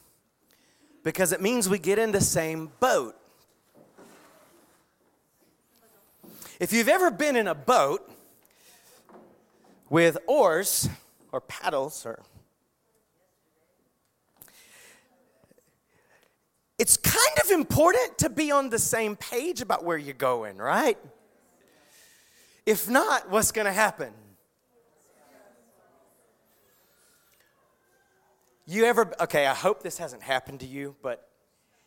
because 1.05 1.31
it 1.31 1.41
means 1.41 1.69
we 1.69 1.79
get 1.79 2.01
in 2.01 2.11
the 2.11 2.21
same 2.21 2.73
boat. 2.81 3.15
If 6.59 6.73
you've 6.73 6.89
ever 6.89 7.13
been 7.13 7.37
in 7.37 7.47
a 7.47 7.55
boat 7.55 8.11
with 9.89 10.19
oars 10.27 10.89
or 11.31 11.41
paddles 11.41 12.05
or 12.05 12.25
it's 16.77 16.97
kind 17.35 17.53
of 17.53 17.59
important 17.59 18.19
to 18.19 18.31
be 18.31 18.51
on 18.51 18.71
the 18.71 18.79
same 18.79 19.17
page 19.17 19.61
about 19.61 19.85
where 19.85 19.97
you're 19.97 20.15
going, 20.15 20.57
right? 20.57 20.99
If 22.67 22.89
not, 22.89 23.31
what's 23.31 23.53
going 23.53 23.67
to 23.67 23.73
happen? 23.73 24.13
You 28.67 28.85
ever, 28.85 29.13
okay, 29.21 29.47
I 29.47 29.53
hope 29.53 29.83
this 29.83 29.99
hasn't 29.99 30.23
happened 30.23 30.61
to 30.61 30.67
you, 30.67 30.97
but 31.03 31.29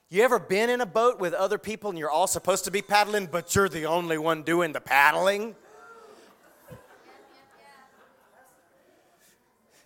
you 0.10 0.24
ever 0.24 0.38
been 0.38 0.70
in 0.70 0.80
a 0.80 0.86
boat 0.86 1.20
with 1.20 1.34
other 1.34 1.58
people 1.58 1.90
and 1.90 1.98
you're 1.98 2.12
all 2.12 2.28
supposed 2.28 2.66
to 2.66 2.72
be 2.72 2.84
paddling, 2.84 3.26
but 3.26 3.56
you're 3.56 3.70
the 3.70 3.86
only 3.86 4.18
one 4.18 4.44
doing 4.44 4.74
the 4.74 4.82
paddling? 4.82 5.56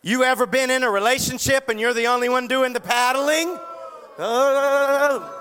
You 0.03 0.23
ever 0.23 0.47
been 0.47 0.71
in 0.71 0.83
a 0.83 0.89
relationship 0.89 1.69
and 1.69 1.79
you're 1.79 1.93
the 1.93 2.07
only 2.07 2.27
one 2.27 2.47
doing 2.47 2.73
the 2.73 2.79
paddling? 2.79 3.57
Uh, 4.17 5.40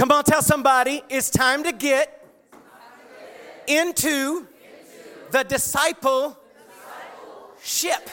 Come 0.00 0.12
on, 0.12 0.24
tell 0.24 0.40
somebody 0.40 1.02
it's 1.10 1.28
time 1.28 1.62
to 1.62 1.72
get 1.72 2.26
into 3.66 4.46
the 5.30 5.44
disciple 5.44 6.38
ship. 7.62 8.08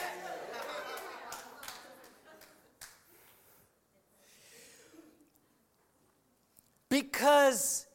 Because 6.90 7.86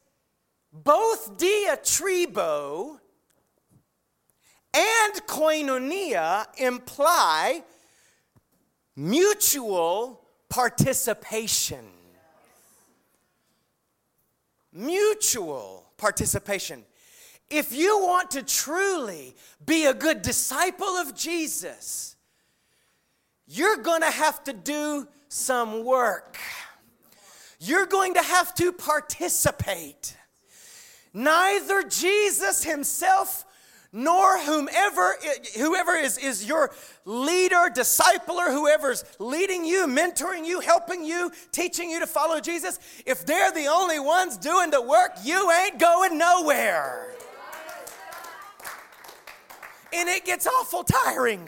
both 0.71 1.37
diatribo 1.37 2.97
and 4.73 5.13
koinonia 5.27 6.47
imply 6.57 7.63
mutual 8.95 10.19
participation. 10.49 11.85
Mutual 14.73 15.91
participation. 15.97 16.83
If 17.49 17.71
you 17.71 17.99
want 17.99 18.31
to 18.31 18.41
truly 18.41 19.35
be 19.63 19.85
a 19.85 19.93
good 19.93 20.21
disciple 20.21 20.87
of 20.87 21.13
Jesus, 21.13 22.15
you're 23.45 23.77
going 23.77 24.01
to 24.01 24.09
have 24.09 24.43
to 24.45 24.53
do 24.53 25.07
some 25.27 25.85
work. 25.85 26.37
You're 27.59 27.85
going 27.85 28.15
to 28.15 28.21
have 28.21 28.53
to 28.55 28.71
participate. 28.71 30.17
Neither 31.13 31.83
Jesus 31.83 32.63
himself 32.63 33.45
nor 33.93 34.39
whomever 34.39 35.15
whoever 35.55 35.95
is, 35.95 36.17
is 36.17 36.45
your 36.45 36.71
leader 37.05 37.69
discipler 37.73 38.51
whoever's 38.51 39.05
leading 39.19 39.63
you 39.63 39.85
mentoring 39.85 40.45
you 40.45 40.59
helping 40.59 41.05
you 41.05 41.31
teaching 41.51 41.89
you 41.91 41.99
to 41.99 42.07
follow 42.07 42.39
jesus 42.39 42.79
if 43.05 43.25
they're 43.25 43.51
the 43.51 43.67
only 43.67 43.99
ones 43.99 44.35
doing 44.37 44.71
the 44.71 44.81
work 44.81 45.11
you 45.23 45.51
ain't 45.51 45.79
going 45.79 46.17
nowhere. 46.17 47.13
And 49.93 50.09
it 50.09 50.25
gets 50.25 50.47
awful 50.47 50.83
tiring. 50.83 51.47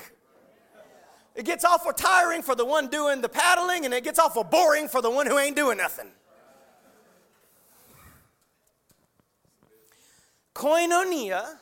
It 1.35 1.45
gets 1.45 1.65
awful 1.65 1.91
tiring 1.91 2.43
for 2.43 2.55
the 2.55 2.65
one 2.65 2.87
doing 2.87 3.21
the 3.21 3.29
paddling 3.29 3.85
and 3.85 3.93
it 3.93 4.03
gets 4.03 4.19
awful 4.19 4.43
boring 4.43 4.87
for 4.87 5.01
the 5.01 5.09
one 5.09 5.25
who 5.25 5.37
ain't 5.37 5.55
doing 5.55 5.77
nothing. 5.77 6.11
Koinonia 10.53 11.57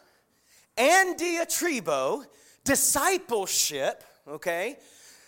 and 0.78 1.18
diatribo, 1.18 2.26
discipleship, 2.64 4.04
okay? 4.28 4.78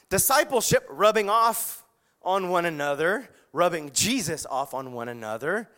Discipleship, 0.09 0.85
rubbing 0.89 1.29
off 1.29 1.83
on 2.21 2.49
one 2.49 2.65
another, 2.65 3.29
rubbing 3.53 3.91
Jesus 3.93 4.45
off 4.45 4.73
on 4.73 4.93
one 4.93 5.09
another, 5.09 5.69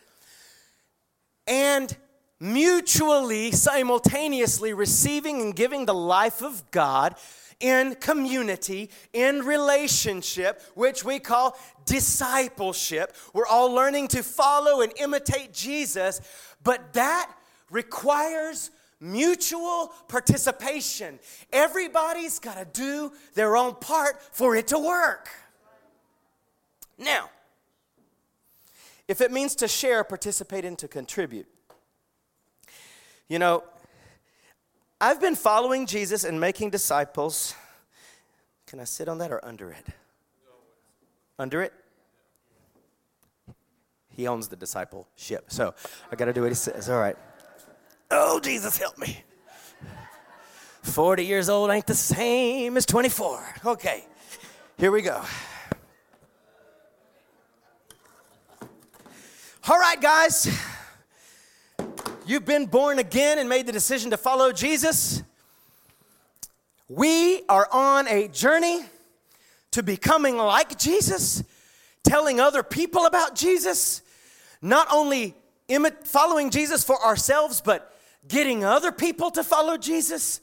and 1.45 1.95
mutually, 2.39 3.51
simultaneously 3.51 4.73
receiving 4.73 5.41
and 5.41 5.55
giving 5.55 5.85
the 5.85 5.93
life 5.93 6.41
of 6.41 6.69
God 6.71 7.15
in 7.59 7.95
community, 7.95 8.89
in 9.13 9.39
relationship, 9.39 10.61
which 10.75 11.03
we 11.03 11.19
call 11.19 11.57
discipleship. 11.85 13.15
We're 13.33 13.47
all 13.47 13.71
learning 13.71 14.09
to 14.09 14.21
follow 14.21 14.81
and 14.81 14.93
imitate 14.97 15.53
Jesus, 15.53 16.21
but 16.63 16.93
that 16.93 17.31
requires 17.71 18.69
mutual 18.99 19.93
participation. 20.07 21.19
Everybody's 21.51 22.39
got 22.39 22.57
to 22.57 22.65
do 22.65 23.11
their 23.33 23.55
own 23.55 23.75
part 23.75 24.21
for 24.33 24.55
it 24.55 24.67
to 24.67 24.79
work. 24.79 25.29
Now, 26.97 27.29
if 29.07 29.21
it 29.21 29.31
means 29.31 29.55
to 29.55 29.67
share, 29.67 30.03
participate, 30.03 30.65
and 30.65 30.77
to 30.79 30.87
contribute, 30.87 31.47
you 33.27 33.39
know, 33.39 33.63
I've 34.99 35.21
been 35.21 35.35
following 35.35 35.85
Jesus 35.85 36.23
and 36.23 36.39
making 36.39 36.71
disciples. 36.71 37.53
Can 38.65 38.79
I 38.79 38.83
sit 38.83 39.07
on 39.07 39.19
that 39.19 39.31
or 39.31 39.43
under 39.45 39.71
it? 39.71 39.85
Under 41.37 41.61
it? 41.61 41.73
He 44.09 44.27
owns 44.27 44.47
the 44.47 44.55
discipleship. 44.55 45.45
So 45.49 45.75
I 46.11 46.15
got 46.15 46.25
to 46.25 46.33
do 46.33 46.41
what 46.41 46.49
he 46.49 46.55
says. 46.55 46.89
All 46.89 46.99
right. 46.99 47.15
Oh, 48.09 48.39
Jesus, 48.39 48.77
help 48.77 48.97
me. 48.97 49.23
40 50.83 51.25
years 51.25 51.49
old 51.49 51.69
ain't 51.69 51.85
the 51.85 51.93
same 51.93 52.77
as 52.77 52.85
24. 52.85 53.55
Okay, 53.65 54.05
here 54.77 54.91
we 54.91 55.01
go. 55.01 55.21
All 59.67 59.77
right, 59.77 59.99
guys. 59.99 60.47
You've 62.25 62.45
been 62.45 62.65
born 62.65 62.99
again 62.99 63.39
and 63.39 63.49
made 63.49 63.65
the 63.65 63.71
decision 63.71 64.11
to 64.11 64.17
follow 64.17 64.51
Jesus. 64.51 65.23
We 66.87 67.41
are 67.49 67.67
on 67.71 68.07
a 68.07 68.29
journey 68.29 68.81
to 69.71 69.83
becoming 69.83 70.37
like 70.37 70.77
Jesus, 70.77 71.43
telling 72.03 72.39
other 72.39 72.63
people 72.63 73.05
about 73.05 73.35
Jesus, 73.35 74.01
not 74.61 74.87
only 74.91 75.35
following 76.05 76.49
Jesus 76.49 76.83
for 76.83 77.01
ourselves, 77.03 77.59
but 77.59 77.93
getting 78.27 78.63
other 78.63 78.91
people 78.91 79.31
to 79.31 79.43
follow 79.43 79.77
Jesus. 79.77 80.41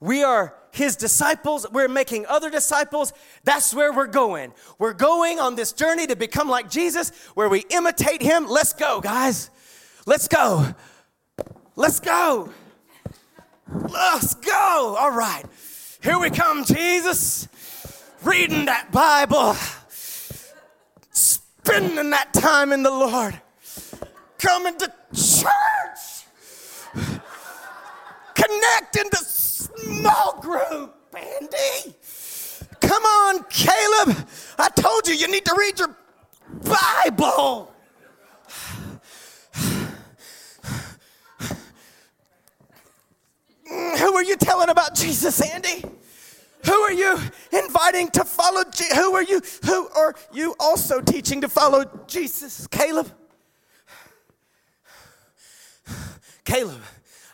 We 0.00 0.22
are 0.22 0.54
his 0.72 0.96
disciples. 0.96 1.66
We're 1.70 1.88
making 1.88 2.26
other 2.26 2.50
disciples. 2.50 3.12
That's 3.44 3.74
where 3.74 3.92
we're 3.92 4.06
going. 4.06 4.52
We're 4.78 4.94
going 4.94 5.38
on 5.38 5.56
this 5.56 5.72
journey 5.72 6.06
to 6.06 6.16
become 6.16 6.48
like 6.48 6.70
Jesus, 6.70 7.10
where 7.34 7.48
we 7.48 7.64
imitate 7.70 8.22
him. 8.22 8.46
Let's 8.46 8.72
go, 8.72 9.00
guys. 9.00 9.50
Let's 10.06 10.28
go. 10.28 10.74
Let's 11.76 12.00
go. 12.00 12.50
Let's 13.72 14.34
go. 14.34 14.96
All 14.98 15.10
right. 15.10 15.44
Here 16.02 16.18
we 16.18 16.30
come, 16.30 16.64
Jesus. 16.64 17.46
Reading 18.22 18.66
that 18.66 18.92
Bible, 18.92 19.54
spending 21.10 22.10
that 22.10 22.32
time 22.34 22.72
in 22.72 22.82
the 22.82 22.90
Lord, 22.90 23.40
coming 24.38 24.76
to 24.78 24.92
church 25.14 26.09
connect 28.42 28.96
into 28.96 29.16
small 29.16 30.40
group, 30.40 30.94
Andy. 31.14 31.94
Come 32.80 33.02
on, 33.04 33.44
Caleb. 33.44 34.16
I 34.58 34.68
told 34.70 35.06
you 35.08 35.14
you 35.14 35.28
need 35.28 35.44
to 35.44 35.54
read 35.58 35.78
your 35.78 35.96
Bible. 36.64 37.72
Who 43.68 44.14
are 44.16 44.24
you 44.24 44.36
telling 44.36 44.68
about 44.68 44.94
Jesus, 44.94 45.40
Andy? 45.40 45.84
Who 46.66 46.72
are 46.72 46.92
you 46.92 47.18
inviting 47.52 48.08
to 48.10 48.24
follow? 48.24 48.64
Je- 48.64 48.94
who 48.94 49.14
are 49.14 49.22
you? 49.22 49.40
Who 49.64 49.88
are 49.90 50.14
you 50.32 50.54
also 50.58 51.00
teaching 51.00 51.40
to 51.42 51.48
follow 51.48 51.84
Jesus, 52.06 52.66
Caleb? 52.66 53.10
Caleb, 56.44 56.80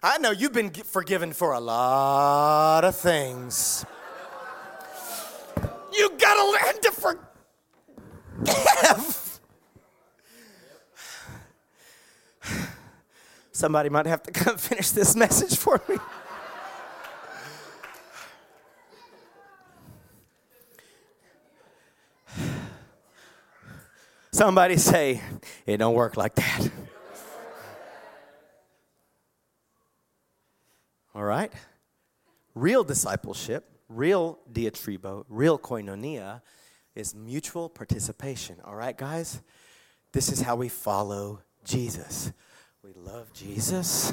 I 0.02 0.18
know 0.18 0.30
you've 0.30 0.52
been 0.52 0.70
forgiven 0.70 1.32
for 1.32 1.52
a 1.52 1.60
lot 1.60 2.84
of 2.84 2.94
things. 2.94 3.84
You 5.92 6.10
gotta 6.18 6.50
learn 6.50 6.80
to 6.82 6.92
forgive. 8.42 9.26
Somebody 13.52 13.88
might 13.88 14.04
have 14.06 14.22
to 14.24 14.30
come 14.30 14.58
finish 14.58 14.90
this 14.90 15.16
message 15.16 15.56
for 15.56 15.80
me. 15.88 15.96
Somebody 24.30 24.76
say, 24.76 25.22
it 25.64 25.78
don't 25.78 25.94
work 25.94 26.18
like 26.18 26.34
that. 26.34 26.68
All 31.16 31.24
right? 31.24 31.50
Real 32.54 32.84
discipleship, 32.84 33.64
real 33.88 34.38
diatribo, 34.52 35.24
real 35.30 35.58
koinonia 35.58 36.42
is 36.94 37.14
mutual 37.14 37.70
participation. 37.70 38.56
All 38.62 38.74
right, 38.74 38.94
guys? 38.94 39.40
This 40.12 40.30
is 40.30 40.42
how 40.42 40.56
we 40.56 40.68
follow 40.68 41.40
Jesus. 41.64 42.32
We 42.84 42.92
love 42.92 43.32
Jesus. 43.32 44.12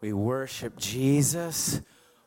We 0.00 0.12
worship 0.12 0.78
Jesus. 0.78 1.80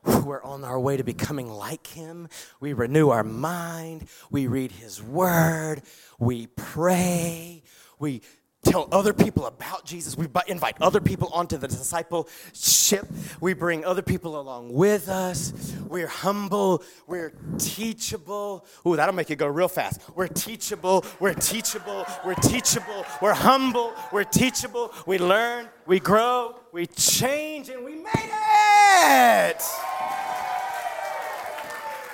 We're 0.03 0.43
on 0.43 0.65
our 0.65 0.81
way 0.81 0.97
to 0.97 1.03
becoming 1.05 1.49
like 1.49 1.87
him. 1.87 2.27
We 2.59 2.73
renew 2.73 3.07
our 3.07 3.23
mind. 3.23 4.09
We 4.29 4.47
read 4.47 4.73
his 4.73 5.01
word. 5.01 5.81
We 6.19 6.47
pray. 6.47 7.63
We 7.99 8.21
tell 8.63 8.87
other 8.91 9.13
people 9.13 9.45
about 9.45 9.85
Jesus. 9.85 10.17
We 10.17 10.27
invite 10.47 10.77
other 10.81 11.01
people 11.01 11.29
onto 11.33 11.57
the 11.57 11.67
discipleship. 11.67 13.07
We 13.39 13.53
bring 13.53 13.85
other 13.85 14.01
people 14.01 14.39
along 14.39 14.73
with 14.73 15.09
us. 15.09 15.53
We're 15.87 16.07
humble. 16.07 16.83
We're 17.05 17.33
teachable. 17.57 18.65
Ooh, 18.87 18.95
that'll 18.95 19.15
make 19.15 19.29
it 19.29 19.35
go 19.35 19.47
real 19.47 19.67
fast. 19.67 20.01
We're 20.15 20.27
teachable. 20.27 21.05
We're 21.19 21.33
teachable. 21.33 22.05
We're 22.25 22.35
teachable. 22.35 23.05
We're 23.21 23.33
humble. 23.33 23.93
We're 24.11 24.23
teachable. 24.23 24.93
We 25.05 25.17
learn. 25.17 25.69
We 25.85 25.99
grow. 25.99 26.55
We 26.71 26.87
change, 26.87 27.69
and 27.69 27.85
we 27.85 27.95
made 27.95 28.31
it. 28.31 29.61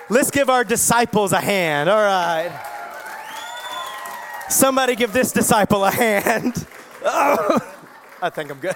Let's 0.09 0.31
give 0.31 0.49
our 0.49 0.63
disciples 0.63 1.31
a 1.31 1.39
hand. 1.39 1.89
All 1.89 2.01
right. 2.01 2.68
Somebody 4.49 4.95
give 4.95 5.13
this 5.13 5.31
disciple 5.31 5.85
a 5.85 5.91
hand. 5.91 6.65
Oh, 7.05 7.59
I 8.21 8.31
think 8.31 8.49
I'm 8.49 8.59
good. 8.59 8.75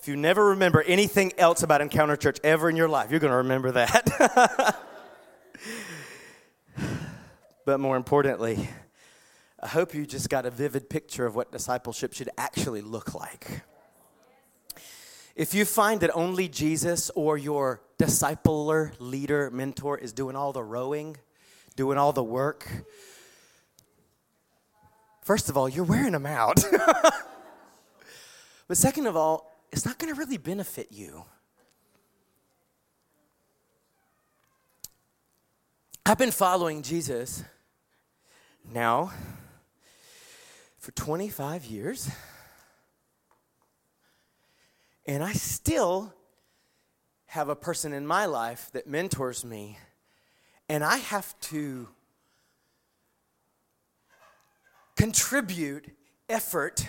If 0.00 0.08
you 0.08 0.16
never 0.16 0.46
remember 0.46 0.82
anything 0.82 1.32
else 1.38 1.62
about 1.62 1.80
Encounter 1.80 2.16
Church 2.16 2.38
ever 2.42 2.68
in 2.68 2.74
your 2.74 2.88
life, 2.88 3.12
you're 3.12 3.20
going 3.20 3.30
to 3.30 3.36
remember 3.36 3.70
that. 3.72 4.80
but 7.64 7.78
more 7.78 7.96
importantly, 7.96 8.68
I 9.60 9.68
hope 9.68 9.94
you 9.94 10.06
just 10.06 10.28
got 10.28 10.44
a 10.44 10.50
vivid 10.50 10.90
picture 10.90 11.24
of 11.24 11.36
what 11.36 11.52
discipleship 11.52 12.14
should 12.14 12.30
actually 12.36 12.80
look 12.80 13.14
like. 13.14 13.62
If 15.38 15.54
you 15.54 15.64
find 15.64 16.00
that 16.00 16.10
only 16.16 16.48
Jesus 16.48 17.12
or 17.14 17.38
your 17.38 17.80
discipler, 17.96 18.90
leader, 18.98 19.52
mentor 19.52 19.96
is 19.96 20.12
doing 20.12 20.34
all 20.34 20.52
the 20.52 20.64
rowing, 20.64 21.16
doing 21.76 21.96
all 21.96 22.12
the 22.12 22.24
work. 22.24 22.68
First 25.22 25.48
of 25.48 25.56
all, 25.56 25.68
you're 25.68 25.84
wearing 25.84 26.10
them 26.10 26.26
out. 26.26 26.64
but 28.66 28.76
second 28.76 29.06
of 29.06 29.16
all, 29.16 29.48
it's 29.70 29.86
not 29.86 29.96
going 29.96 30.12
to 30.12 30.18
really 30.18 30.38
benefit 30.38 30.88
you. 30.90 31.24
I've 36.04 36.18
been 36.18 36.32
following 36.32 36.82
Jesus 36.82 37.44
now 38.74 39.12
for 40.80 40.90
25 40.90 41.64
years, 41.66 42.10
and 45.08 45.24
I 45.24 45.32
still 45.32 46.12
have 47.24 47.48
a 47.48 47.56
person 47.56 47.94
in 47.94 48.06
my 48.06 48.26
life 48.26 48.70
that 48.72 48.86
mentors 48.86 49.42
me, 49.42 49.78
and 50.68 50.84
I 50.84 50.98
have 50.98 51.38
to 51.40 51.88
contribute 54.96 55.86
effort. 56.28 56.86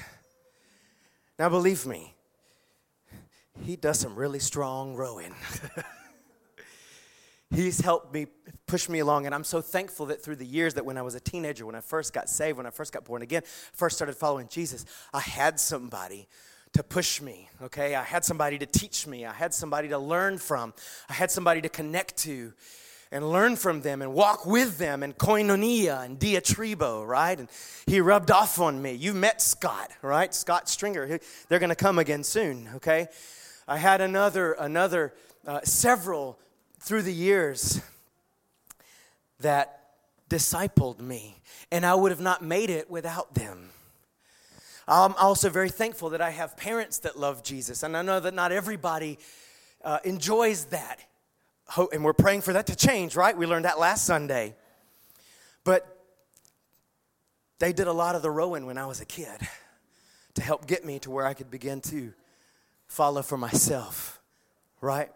Now, 1.39 1.47
believe 1.47 1.85
me, 1.85 2.13
he 3.61 3.77
does 3.77 3.99
some 3.99 4.15
really 4.15 4.39
strong 4.39 4.95
rowing. 4.95 5.33
He's 7.51 7.79
helped 7.79 8.13
me 8.13 8.27
push 8.67 8.89
me 8.89 8.99
along, 8.99 9.27
and 9.27 9.33
I'm 9.33 9.45
so 9.45 9.61
thankful 9.61 10.07
that 10.07 10.21
through 10.21 10.35
the 10.35 10.45
years 10.45 10.73
that 10.73 10.85
when 10.85 10.97
I 10.97 11.03
was 11.03 11.15
a 11.15 11.21
teenager, 11.21 11.65
when 11.65 11.73
I 11.73 11.81
first 11.81 12.13
got 12.13 12.29
saved, 12.29 12.57
when 12.57 12.67
I 12.67 12.69
first 12.69 12.91
got 12.91 13.05
born 13.05 13.21
again, 13.21 13.43
first 13.71 13.95
started 13.95 14.17
following 14.17 14.49
Jesus, 14.49 14.85
I 15.13 15.21
had 15.21 15.57
somebody 15.57 16.27
to 16.73 16.83
push 16.83 17.21
me, 17.21 17.49
okay? 17.61 17.95
I 17.95 18.03
had 18.03 18.23
somebody 18.23 18.57
to 18.59 18.65
teach 18.65 19.07
me, 19.07 19.25
I 19.25 19.33
had 19.33 19.53
somebody 19.53 19.89
to 19.89 19.97
learn 19.97 20.37
from, 20.37 20.73
I 21.09 21.13
had 21.13 21.31
somebody 21.31 21.61
to 21.61 21.69
connect 21.69 22.17
to 22.17 22.53
and 23.11 23.31
learn 23.31 23.55
from 23.55 23.81
them 23.81 24.01
and 24.01 24.13
walk 24.13 24.45
with 24.45 24.77
them 24.77 25.01
and 25.01 25.17
koinonia 25.17 26.05
and 26.05 26.19
diatribo, 26.19 27.05
right? 27.07 27.39
And 27.39 27.49
he 27.87 28.01
rubbed 28.01 28.29
off 28.29 28.59
on 28.59 28.81
me. 28.81 28.93
You 28.93 29.13
met 29.13 29.41
Scott, 29.41 29.89
right? 30.03 30.33
Scott 30.33 30.69
Stringer. 30.69 31.19
They're 31.47 31.59
going 31.59 31.69
to 31.69 31.75
come 31.75 31.97
again 31.97 32.23
soon, 32.23 32.69
okay? 32.75 33.07
I 33.67 33.77
had 33.77 34.01
another, 34.01 34.53
another, 34.53 35.13
uh, 35.47 35.61
several 35.63 36.37
through 36.79 37.01
the 37.01 37.13
years 37.13 37.81
that 39.39 39.79
discipled 40.29 40.99
me, 40.99 41.41
and 41.71 41.85
I 41.85 41.95
would 41.95 42.11
have 42.11 42.21
not 42.21 42.43
made 42.43 42.69
it 42.69 42.89
without 42.91 43.33
them. 43.33 43.71
I'm 44.89 45.13
also 45.15 45.49
very 45.49 45.69
thankful 45.69 46.09
that 46.09 46.21
I 46.21 46.31
have 46.31 46.57
parents 46.57 46.99
that 46.99 47.17
love 47.17 47.43
Jesus, 47.43 47.83
and 47.83 47.95
I 47.95 48.01
know 48.01 48.19
that 48.19 48.33
not 48.33 48.51
everybody 48.51 49.19
uh, 49.83 49.99
enjoys 50.03 50.65
that. 50.65 50.99
And 51.93 52.03
we're 52.03 52.13
praying 52.13 52.41
for 52.41 52.53
that 52.53 52.65
to 52.67 52.75
change, 52.75 53.15
right? 53.15 53.37
We 53.37 53.45
learned 53.45 53.65
that 53.65 53.77
last 53.77 54.05
Sunday. 54.05 54.55
But 55.63 55.85
they 57.59 57.71
did 57.71 57.85
a 57.85 57.93
lot 57.93 58.15
of 58.15 58.23
the 58.23 58.31
rowing 58.31 58.65
when 58.65 58.79
I 58.79 58.87
was 58.87 58.99
a 59.01 59.05
kid 59.05 59.39
to 60.33 60.41
help 60.41 60.65
get 60.65 60.83
me 60.83 60.97
to 60.99 61.11
where 61.11 61.27
I 61.27 61.35
could 61.35 61.51
begin 61.51 61.81
to 61.81 62.11
follow 62.87 63.21
for 63.21 63.37
myself, 63.37 64.19
right? 64.81 65.11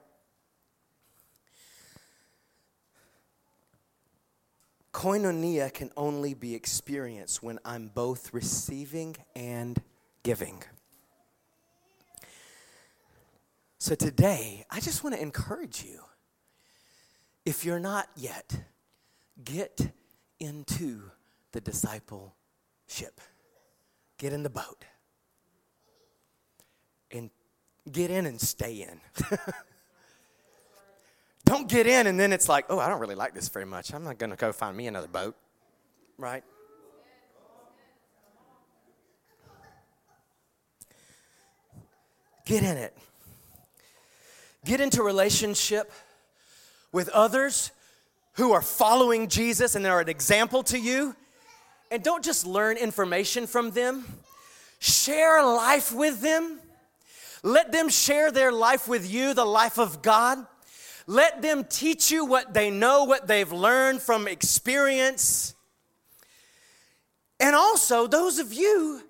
Koinonia 4.94 5.74
can 5.74 5.90
only 5.98 6.36
be 6.36 6.54
experienced 6.54 7.42
when 7.42 7.60
I'm 7.66 7.88
both 7.88 8.32
receiving 8.32 9.16
and 9.36 9.82
giving. 10.22 10.64
So 13.80 13.96
today, 13.96 14.66
I 14.70 14.80
just 14.80 15.04
want 15.04 15.16
to 15.16 15.22
encourage 15.22 15.84
you. 15.84 16.00
If 17.44 17.66
you're 17.66 17.80
not 17.80 18.08
yet, 18.16 18.56
get 19.44 19.92
into 20.40 21.02
the 21.52 21.60
discipleship. 21.60 23.20
Get 24.18 24.32
in 24.32 24.44
the 24.44 24.50
boat. 24.50 24.86
And 27.12 27.30
get 27.92 28.10
in 28.12 28.26
and 28.26 28.40
stay 28.40 28.88
in. 28.90 29.02
Don't 31.54 31.68
get 31.68 31.86
in 31.86 32.08
and 32.08 32.20
then 32.20 32.34
it's 32.34 32.50
like, 32.50 32.66
oh, 32.70 32.80
I 32.80 32.90
don't 32.90 33.00
really 33.00 33.14
like 33.14 33.36
this 33.36 33.48
very 33.48 33.68
much. 33.68 33.94
I'm 33.94 34.04
not 34.04 34.18
going 34.18 34.32
to 34.32 34.36
go 34.36 34.52
find 34.52 34.76
me 34.76 34.88
another 34.88 35.08
boat, 35.08 35.36
right? 36.18 36.44
Get 42.44 42.64
in 42.64 42.76
it. 42.76 42.98
Get 44.66 44.82
into 44.82 45.04
relationship 45.04 45.92
with 46.92 47.08
others 47.10 47.70
who 48.32 48.54
are 48.54 48.64
following 48.64 49.28
Jesus 49.28 49.76
and 49.76 49.86
they're 49.86 50.00
an 50.00 50.10
example 50.10 50.64
to 50.64 50.80
you. 50.80 51.16
And 51.92 52.02
don't 52.02 52.26
just 52.26 52.48
learn 52.48 52.78
information 52.78 53.46
from 53.46 53.70
them, 53.70 54.06
share 54.80 55.44
life 55.44 55.94
with 55.94 56.20
them. 56.20 56.58
Let 57.44 57.72
them 57.72 57.90
share 57.90 58.32
their 58.32 58.52
life 58.52 58.88
with 58.88 59.08
you, 59.08 59.36
the 59.36 59.46
life 59.46 59.78
of 59.78 60.02
God. 60.02 60.48
Let 61.06 61.42
them 61.42 61.66
teach 61.66 62.12
you 62.12 62.26
what 62.26 62.54
they 62.54 62.70
know, 62.70 63.04
what 63.04 63.28
they've 63.28 63.52
learned 63.52 64.02
from 64.02 64.28
experience. 64.28 65.54
And 67.40 67.56
also, 67.56 68.08
those 68.08 68.40
of 68.40 68.54
you 68.54 69.02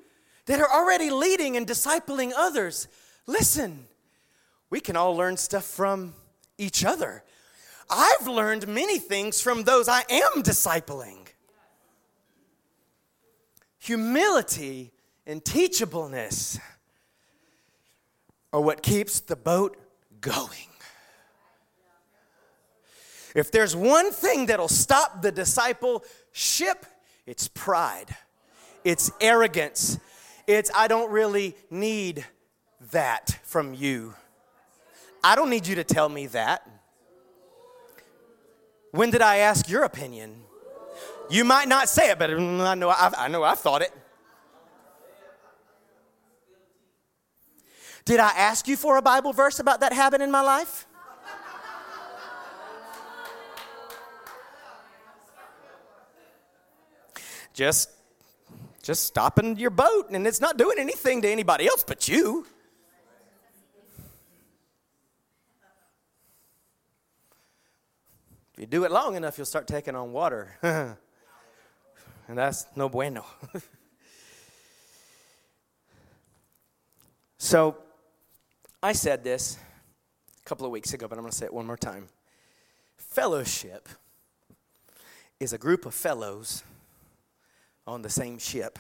that 0.46 0.60
are 0.60 0.70
already 0.70 1.10
leading 1.10 1.56
and 1.56 1.68
discipling 1.68 2.32
others, 2.36 2.88
listen, 3.28 3.86
we 4.70 4.80
can 4.80 4.96
all 4.96 5.16
learn 5.16 5.38
stuff 5.38 5.66
from 5.66 6.14
each 6.58 6.84
other. 6.84 7.24
I've 7.90 8.28
learned 8.28 8.68
many 8.68 8.98
things 8.98 9.40
from 9.40 9.64
those 9.64 9.88
I 9.88 10.04
am 10.10 10.42
discipling. 10.42 11.28
Humility 13.80 14.92
and 15.28 15.44
teachableness 15.44 16.60
are 18.52 18.62
what 18.62 18.82
keeps 18.82 19.20
the 19.20 19.36
boat 19.36 19.78
going. 20.22 20.73
If 23.36 23.52
there's 23.52 23.76
one 23.76 24.12
thing 24.12 24.46
that'll 24.46 24.68
stop 24.68 25.22
the 25.22 25.32
discipleship, 25.32 26.86
it's 27.26 27.48
pride, 27.48 28.16
it's 28.84 29.12
arrogance, 29.20 29.98
it's 30.46 30.70
I 30.76 30.88
don't 30.88 31.12
really 31.12 31.56
need 31.70 32.26
that 32.92 33.40
from 33.44 33.74
you. 33.74 34.14
I 35.24 35.36
don't 35.36 35.50
need 35.50 35.68
you 35.68 35.76
to 35.76 35.84
tell 35.84 36.10
me 36.10 36.28
that. 36.28 36.68
When 38.92 39.10
did 39.10 39.22
I 39.22 39.38
ask 39.38 39.68
your 39.70 39.84
opinion? 39.84 40.36
You 41.30 41.44
might 41.46 41.68
not 41.68 41.90
say 41.90 42.12
it, 42.12 42.20
but 42.20 42.30
mm, 42.30 42.60
I 42.60 42.76
know 42.76 42.90
I've, 42.90 43.16
I 43.18 43.28
know 43.28 43.44
I've 43.44 43.60
thought 43.60 43.82
it. 43.82 43.92
Did 48.06 48.20
I 48.20 48.30
ask 48.32 48.68
you 48.68 48.76
for 48.76 48.98
a 48.98 49.02
Bible 49.02 49.34
verse 49.34 49.60
about 49.60 49.80
that 49.80 49.94
habit 49.94 50.22
in 50.22 50.30
my 50.30 50.42
life? 50.42 50.86
Just 57.54 57.90
just 58.82 59.06
stopping 59.06 59.58
your 59.58 59.70
boat 59.70 60.10
and 60.12 60.28
it's 60.28 60.42
not 60.42 60.58
doing 60.58 60.78
anything 60.78 61.22
to 61.22 61.30
anybody 61.30 61.66
else 61.68 61.84
but 61.88 62.08
you. 62.08 62.46
If 68.54 68.60
you 68.60 68.68
do 68.68 68.84
it 68.84 68.92
long 68.92 69.16
enough, 69.16 69.38
you'll 69.38 69.46
start 69.46 69.68
taking 69.68 69.96
on 69.96 70.12
water. 70.12 70.58
and 70.62 72.38
that's 72.38 72.68
no 72.76 72.88
bueno. 72.88 73.26
so, 77.40 77.78
I 78.84 78.94
said 78.94 79.24
this 79.24 79.58
a 80.40 80.44
couple 80.48 80.68
of 80.68 80.72
weeks 80.72 80.94
ago, 80.94 81.08
but 81.08 81.18
I'm 81.18 81.24
going 81.24 81.32
to 81.32 81.38
say 81.38 81.46
it 81.46 81.54
one 81.54 81.66
more 81.66 81.78
time. 81.78 82.10
Fellowship 82.98 83.90
is 85.40 85.52
a 85.52 85.58
group 85.58 85.88
of 85.88 85.96
fellows 85.96 86.64
on 87.86 88.02
the 88.02 88.10
same 88.10 88.38
ship, 88.38 88.80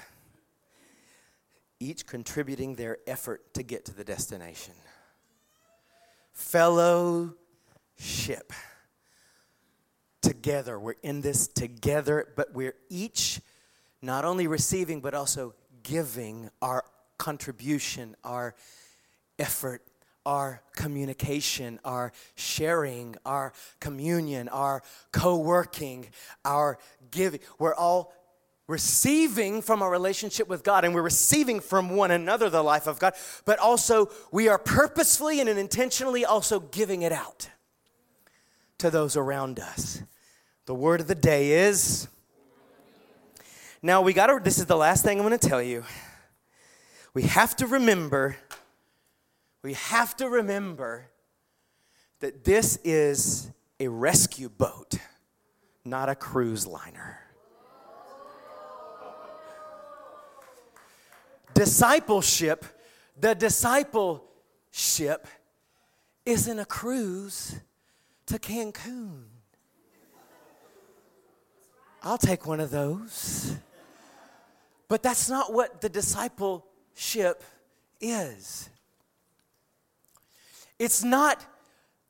each 1.79 2.05
contributing 2.05 2.75
their 2.75 2.97
effort 3.07 3.53
to 3.53 3.63
get 3.63 3.85
to 3.85 3.93
the 3.93 4.03
destination. 4.03 4.73
Fellowship. 6.33 7.33
Together. 10.21 10.79
We're 10.79 10.95
in 11.03 11.21
this 11.21 11.47
together, 11.47 12.27
but 12.35 12.53
we're 12.53 12.75
each 12.89 13.41
not 14.01 14.23
only 14.23 14.47
receiving, 14.47 15.01
but 15.01 15.13
also 15.13 15.53
giving 15.83 16.49
our 16.61 16.85
contribution, 17.17 18.15
our 18.23 18.55
effort, 19.37 19.81
our 20.25 20.61
communication, 20.75 21.79
our 21.83 22.13
sharing, 22.35 23.15
our 23.25 23.53
communion, 23.79 24.47
our 24.49 24.81
co 25.11 25.37
working, 25.37 26.07
our 26.45 26.77
giving. 27.11 27.41
We're 27.59 27.75
all 27.75 28.13
receiving 28.67 29.61
from 29.61 29.81
our 29.81 29.91
relationship 29.91 30.47
with 30.47 30.63
God 30.63 30.85
and 30.85 30.95
we're 30.95 31.01
receiving 31.01 31.59
from 31.59 31.89
one 31.89 32.11
another 32.11 32.49
the 32.49 32.63
life 32.63 32.87
of 32.87 32.99
God, 32.99 33.13
but 33.45 33.59
also 33.59 34.09
we 34.31 34.47
are 34.47 34.57
purposefully 34.57 35.39
and 35.39 35.49
intentionally 35.49 36.23
also 36.23 36.59
giving 36.59 37.01
it 37.01 37.11
out 37.11 37.49
to 38.77 38.89
those 38.89 39.17
around 39.17 39.59
us. 39.59 40.01
The 40.65 40.73
word 40.73 41.01
of 41.01 41.07
the 41.07 41.15
day 41.15 41.51
is. 41.67 42.07
Now 43.81 44.01
we 44.01 44.13
got 44.13 44.27
to, 44.27 44.39
this 44.41 44.57
is 44.57 44.65
the 44.65 44.77
last 44.77 45.03
thing 45.03 45.19
I'm 45.19 45.27
going 45.27 45.37
to 45.37 45.47
tell 45.47 45.61
you. 45.61 45.83
We 47.13 47.23
have 47.23 47.55
to 47.57 47.67
remember, 47.67 48.37
we 49.61 49.73
have 49.73 50.15
to 50.17 50.29
remember 50.29 51.09
that 52.21 52.45
this 52.45 52.79
is 52.85 53.51
a 53.79 53.89
rescue 53.89 54.47
boat, 54.47 54.95
not 55.83 56.07
a 56.07 56.15
cruise 56.15 56.65
liner. 56.65 57.22
Discipleship, 61.53 62.65
the 63.19 63.35
discipleship 63.35 65.27
isn't 66.25 66.59
a 66.59 66.65
cruise 66.65 67.59
to 68.25 68.39
Cancun. 68.39 69.25
I'll 72.01 72.17
take 72.17 72.45
one 72.45 72.59
of 72.59 72.69
those. 72.69 73.55
But 74.87 75.01
that's 75.01 75.29
not 75.29 75.53
what 75.53 75.81
the 75.81 75.89
discipleship 75.89 77.43
is. 78.01 78.69
It's 80.77 81.03
not 81.03 81.45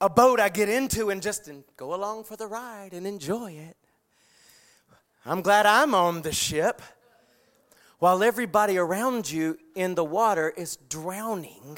a 0.02 0.10
boat 0.10 0.39
I 0.39 0.50
get 0.50 0.68
into 0.68 1.10
and 1.10 1.22
just 1.22 1.50
go 1.78 1.94
along 1.94 2.24
for 2.24 2.36
the 2.36 2.48
ride 2.48 2.94
and 2.94 3.06
enjoy 3.06 3.52
it. 3.52 3.78
I'm 5.26 5.41
glad 5.41 5.66
I'm 5.66 5.94
on 5.96 6.24
the 6.24 6.34
ship 6.34 6.82
while 8.04 8.22
everybody 8.22 8.78
around 8.78 9.32
you 9.32 9.58
in 9.76 9.95
the 9.95 10.04
water 10.04 10.54
is 10.58 10.78
drowning 10.89 11.78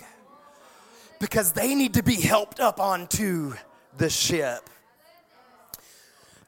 because 1.19 1.51
they 1.51 1.75
need 1.75 1.93
to 1.93 2.01
be 2.01 2.15
helped 2.15 2.59
up 2.59 2.79
onto 2.79 3.53
the 3.97 4.09
ship. 4.09 4.67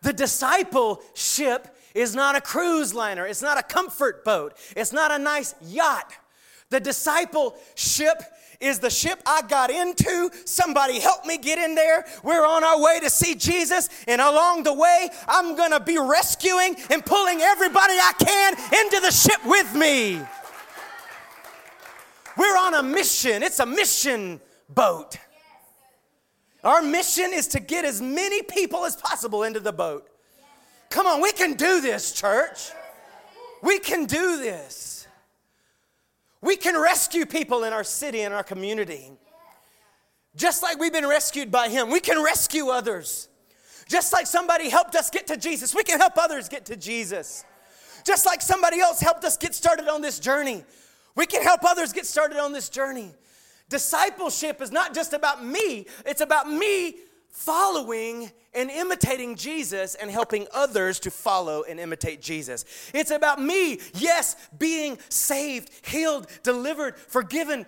The 0.01 0.13
discipleship 0.13 1.78
is 1.93 2.15
not 2.15 2.36
a 2.36 2.41
cruise 2.41 2.95
liner, 2.95 3.28
it's 3.28 3.43
not 3.43 3.59
a 3.59 3.61
comfort 3.61 4.25
boat, 4.25 4.57
it's 4.75 4.91
not 4.91 5.11
a 5.11 5.19
nice 5.19 5.53
yacht. 5.61 6.11
The 6.71 6.80
discipleship 6.80 8.23
is 8.60 8.80
the 8.80 8.89
ship 8.89 9.22
I 9.26 9.41
got 9.43 9.70
into. 9.70 10.30
Somebody 10.45 10.99
help 10.99 11.26
me 11.26 11.38
get 11.38 11.60
in 11.60 11.76
there. 11.76 12.05
We're 12.24 12.45
on 12.45 12.64
our 12.64 12.82
way 12.82 12.99
to 13.01 13.10
see 13.10 13.36
Jesus, 13.36 13.89
and 14.08 14.22
along 14.22 14.64
the 14.64 14.74
way, 14.74 15.10
I'm 15.28 15.55
gonna 15.55 15.80
be 15.80 15.97
rescuing 15.97 16.76
and 16.89 17.05
pulling 17.05 17.41
everybody 17.41 17.93
I 17.93 18.14
can 18.20 18.53
into 18.53 18.99
the 19.01 19.12
ship 19.12 19.45
with 19.45 19.74
me. 19.76 20.22
We're 22.38 22.58
on 22.58 22.76
a 22.76 22.84
mission, 22.84 23.43
it's 23.43 23.60
a 23.60 23.66
mission 23.66 24.39
boat. 24.70 25.18
Our 26.64 26.82
mission 26.82 27.32
is 27.34 27.47
to 27.49 27.60
get 27.60 27.86
as 27.86 28.01
many 28.01 28.41
people 28.41 28.86
as 28.86 28.95
possible 28.95 29.43
into 29.43 29.60
the 29.60 29.72
boat. 29.72 30.10
Come 30.89 31.08
on, 31.08 31.22
we 31.22 31.32
can 31.32 31.53
do 31.53 31.82
this, 31.82 32.12
church. 32.12 32.72
We 33.62 33.80
can 33.80 34.05
do 34.05 34.38
this. 34.38 34.86
We 36.48 36.56
can 36.56 36.80
rescue 36.80 37.26
people 37.26 37.66
in 37.66 37.74
our 37.74 37.84
city 37.84 38.22
and 38.22 38.34
our 38.34 38.41
community. 38.41 39.12
Just 40.34 40.64
like 40.64 40.80
we've 40.80 40.93
been 40.93 41.06
rescued 41.06 41.52
by 41.52 41.68
Him, 41.68 41.91
we 41.91 42.00
can 42.00 42.24
rescue 42.24 42.70
others. 42.70 43.28
Just 43.89 44.14
like 44.14 44.26
somebody 44.26 44.70
helped 44.70 44.95
us 44.95 45.10
get 45.10 45.28
to 45.28 45.36
Jesus, 45.36 45.76
we 45.76 45.84
can 45.84 46.00
help 46.00 46.18
others 46.18 46.48
get 46.48 46.64
to 46.68 46.78
Jesus. 46.78 47.43
Just 48.06 48.26
like 48.26 48.41
somebody 48.41 48.80
else 48.80 49.02
helped 49.02 49.26
us 49.26 49.36
get 49.36 49.54
started 49.54 49.89
on 49.89 50.02
this 50.02 50.20
journey, 50.20 50.64
we 51.18 51.26
can 51.26 51.43
help 51.43 51.66
others 51.66 51.91
get 51.91 52.06
started 52.06 52.38
on 52.38 52.54
this 52.54 52.70
journey. 52.70 53.12
Discipleship 53.68 54.62
is 54.62 54.72
not 54.72 54.95
just 54.95 55.12
about 55.12 55.43
me, 55.43 55.86
it's 56.06 56.22
about 56.22 56.50
me 56.50 56.95
following 57.38 58.31
and 58.51 58.71
imitating 58.71 59.35
Jesus 59.35 59.93
and 59.93 60.09
helping 60.09 60.47
others 60.51 60.99
to 61.01 61.11
follow 61.11 61.63
and 61.69 61.79
imitate 61.79 62.19
Jesus. 62.19 62.65
It's 62.95 63.11
about 63.11 63.39
me, 63.39 63.79
yes, 63.93 64.35
being 64.57 64.97
saved, 65.09 65.69
healed, 65.85 66.25
delivered, 66.41 66.97
forgiven, 66.97 67.67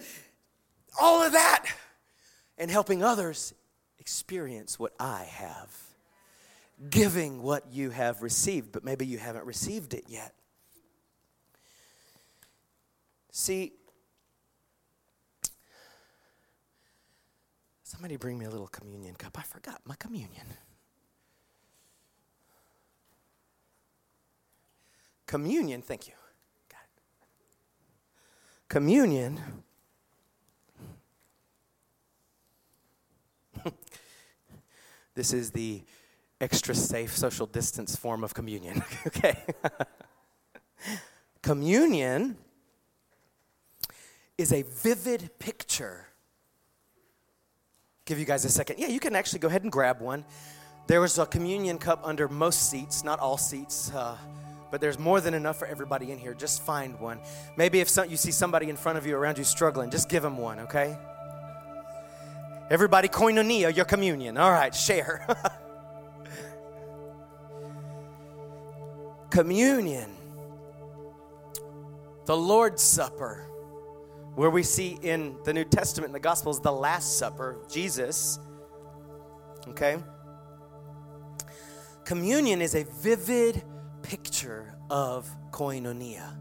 all 1.00 1.22
of 1.22 1.34
that, 1.34 1.68
and 2.58 2.72
helping 2.72 3.04
others 3.04 3.54
experience 4.00 4.80
what 4.80 4.94
I 5.00 5.26
have. 5.30 5.72
Giving 6.90 7.44
what 7.44 7.72
you 7.72 7.92
have 7.92 8.24
received, 8.24 8.72
but 8.72 8.84
maybe 8.84 9.06
you 9.06 9.20
haven't 9.20 9.46
received 9.46 9.94
it 9.94 10.06
yet. 10.08 10.34
See, 13.32 13.74
Somebody 17.90 18.18
bring 18.18 18.38
me 18.38 18.46
a 18.46 18.52
little 18.52 18.68
communion 18.68 19.16
cup. 19.16 19.36
I 19.40 19.42
forgot 19.42 19.82
my 19.84 19.96
communion. 19.96 20.46
Communion, 25.26 25.82
thank 25.82 26.08
you. 26.08 26.14
Got 26.70 26.82
it. 26.84 27.02
Communion. 28.68 29.40
this 35.16 35.34
is 35.34 35.50
the 35.50 35.82
extra 36.40 36.76
safe 36.76 37.18
social 37.18 37.48
distance 37.48 37.96
form 37.96 38.24
of 38.24 38.36
communion. 38.36 38.84
okay. 39.08 39.44
communion 41.42 42.38
is 44.38 44.54
a 44.54 44.62
vivid 44.62 45.32
picture 45.40 46.09
give 48.10 48.18
you 48.18 48.26
guys 48.26 48.44
a 48.44 48.50
second. 48.50 48.80
Yeah, 48.80 48.88
you 48.88 49.00
can 49.00 49.16
actually 49.16 49.38
go 49.38 49.48
ahead 49.48 49.62
and 49.62 49.72
grab 49.72 50.02
one. 50.02 50.26
There 50.88 51.00
was 51.00 51.20
a 51.20 51.28
communion 51.28 51.78
cup 51.78 52.02
under 52.04 52.28
most 52.28 52.72
seats, 52.72 53.04
not 53.04 53.20
all 53.20 53.38
seats, 53.38 53.92
uh, 53.94 54.18
but 54.72 54.82
there's 54.82 54.98
more 54.98 55.22
than 55.22 55.36
enough 55.36 55.58
for 55.58 55.68
everybody 55.68 56.12
in 56.12 56.18
here. 56.18 56.34
Just 56.34 56.64
find 56.64 57.00
one. 57.00 57.20
Maybe 57.56 57.82
if 57.82 57.88
some, 57.88 58.10
you 58.10 58.18
see 58.18 58.32
somebody 58.32 58.68
in 58.68 58.78
front 58.78 58.98
of 58.98 59.06
you 59.06 59.16
around 59.16 59.38
you 59.38 59.44
struggling, 59.44 59.92
just 59.92 60.10
give 60.10 60.24
them 60.24 60.40
one, 60.40 60.62
okay? 60.62 60.98
Everybody, 62.72 63.10
koinonia, 63.10 63.76
your 63.76 63.86
communion. 63.86 64.38
All 64.38 64.52
right, 64.52 64.74
share. 64.74 65.28
communion, 69.30 70.10
the 72.26 72.36
Lord's 72.36 72.82
Supper 72.82 73.49
where 74.40 74.50
we 74.50 74.64
see 74.64 74.98
in 75.02 75.36
the 75.44 75.52
New 75.52 75.66
Testament, 75.66 76.08
in 76.08 76.14
the 76.14 76.20
Gospels, 76.22 76.62
the 76.62 76.72
Last 76.72 77.18
Supper, 77.18 77.58
Jesus. 77.70 78.40
Okay? 79.68 79.98
Communion 82.06 82.62
is 82.62 82.74
a 82.74 82.86
vivid 82.86 83.62
picture 84.02 84.74
of 84.90 85.30
koinonia. 85.52 86.38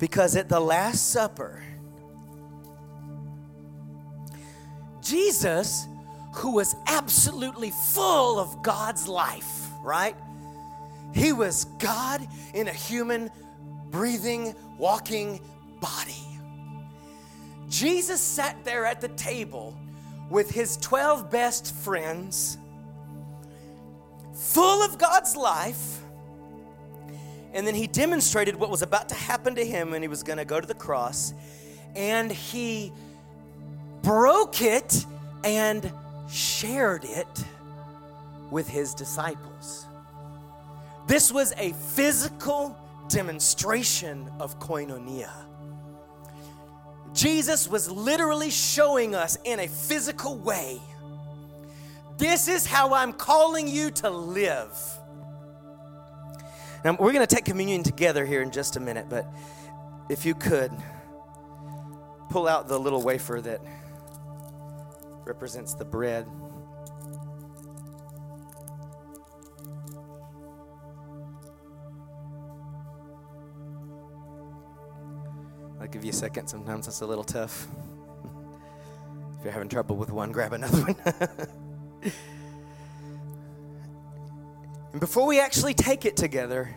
Because 0.00 0.34
at 0.34 0.48
the 0.48 0.58
Last 0.58 1.12
Supper, 1.12 1.62
Jesus, 5.00 5.86
who 6.34 6.54
was 6.54 6.74
absolutely 6.88 7.70
full 7.70 8.40
of 8.40 8.64
God's 8.64 9.06
life, 9.06 9.68
right? 9.84 10.16
He 11.14 11.32
was 11.32 11.66
God 11.78 12.26
in 12.52 12.66
a 12.66 12.72
human, 12.72 13.30
breathing, 13.90 14.56
walking 14.76 15.40
body. 15.80 16.14
Jesus 17.68 18.20
sat 18.20 18.64
there 18.64 18.86
at 18.86 19.00
the 19.00 19.08
table 19.08 19.76
with 20.30 20.50
his 20.50 20.76
12 20.78 21.30
best 21.30 21.74
friends, 21.74 22.58
full 24.34 24.82
of 24.82 24.98
God's 24.98 25.36
life. 25.36 26.02
And 27.52 27.66
then 27.66 27.74
he 27.74 27.86
demonstrated 27.86 28.56
what 28.56 28.70
was 28.70 28.82
about 28.82 29.08
to 29.08 29.14
happen 29.14 29.54
to 29.54 29.64
him 29.64 29.90
when 29.90 30.02
he 30.02 30.08
was 30.08 30.22
going 30.22 30.38
to 30.38 30.44
go 30.44 30.60
to 30.60 30.66
the 30.66 30.74
cross. 30.74 31.32
And 31.96 32.30
he 32.30 32.92
broke 34.02 34.60
it 34.62 35.06
and 35.44 35.90
shared 36.30 37.04
it 37.04 37.44
with 38.50 38.68
his 38.68 38.94
disciples. 38.94 39.86
This 41.06 41.32
was 41.32 41.54
a 41.56 41.72
physical 41.72 42.76
demonstration 43.08 44.30
of 44.38 44.58
koinonia. 44.60 45.30
Jesus 47.18 47.66
was 47.66 47.90
literally 47.90 48.50
showing 48.50 49.16
us 49.16 49.36
in 49.44 49.58
a 49.58 49.66
physical 49.66 50.38
way 50.38 50.80
this 52.18 52.48
is 52.48 52.66
how 52.66 52.94
I'm 52.94 53.12
calling 53.12 53.68
you 53.68 53.92
to 53.92 54.10
live. 54.10 54.76
Now, 56.84 56.96
we're 56.98 57.12
going 57.12 57.26
to 57.26 57.32
take 57.32 57.44
communion 57.44 57.84
together 57.84 58.26
here 58.26 58.42
in 58.42 58.50
just 58.50 58.76
a 58.76 58.80
minute, 58.80 59.06
but 59.08 59.26
if 60.08 60.26
you 60.26 60.34
could 60.34 60.72
pull 62.28 62.48
out 62.48 62.68
the 62.68 62.78
little 62.78 63.02
wafer 63.02 63.40
that 63.40 63.60
represents 65.24 65.74
the 65.74 65.84
bread. 65.84 66.26
I'll 75.88 75.92
give 75.94 76.04
you 76.04 76.10
a 76.10 76.12
second. 76.12 76.48
Sometimes 76.48 76.84
that's 76.84 77.00
a 77.00 77.06
little 77.06 77.24
tough. 77.24 77.66
if 79.38 79.44
you're 79.44 79.54
having 79.54 79.70
trouble 79.70 79.96
with 79.96 80.10
one, 80.10 80.32
grab 80.32 80.52
another 80.52 80.82
one. 80.82 82.12
And 84.92 85.00
before 85.00 85.26
we 85.26 85.38
actually 85.40 85.74
take 85.74 86.04
it 86.04 86.16
together, 86.16 86.74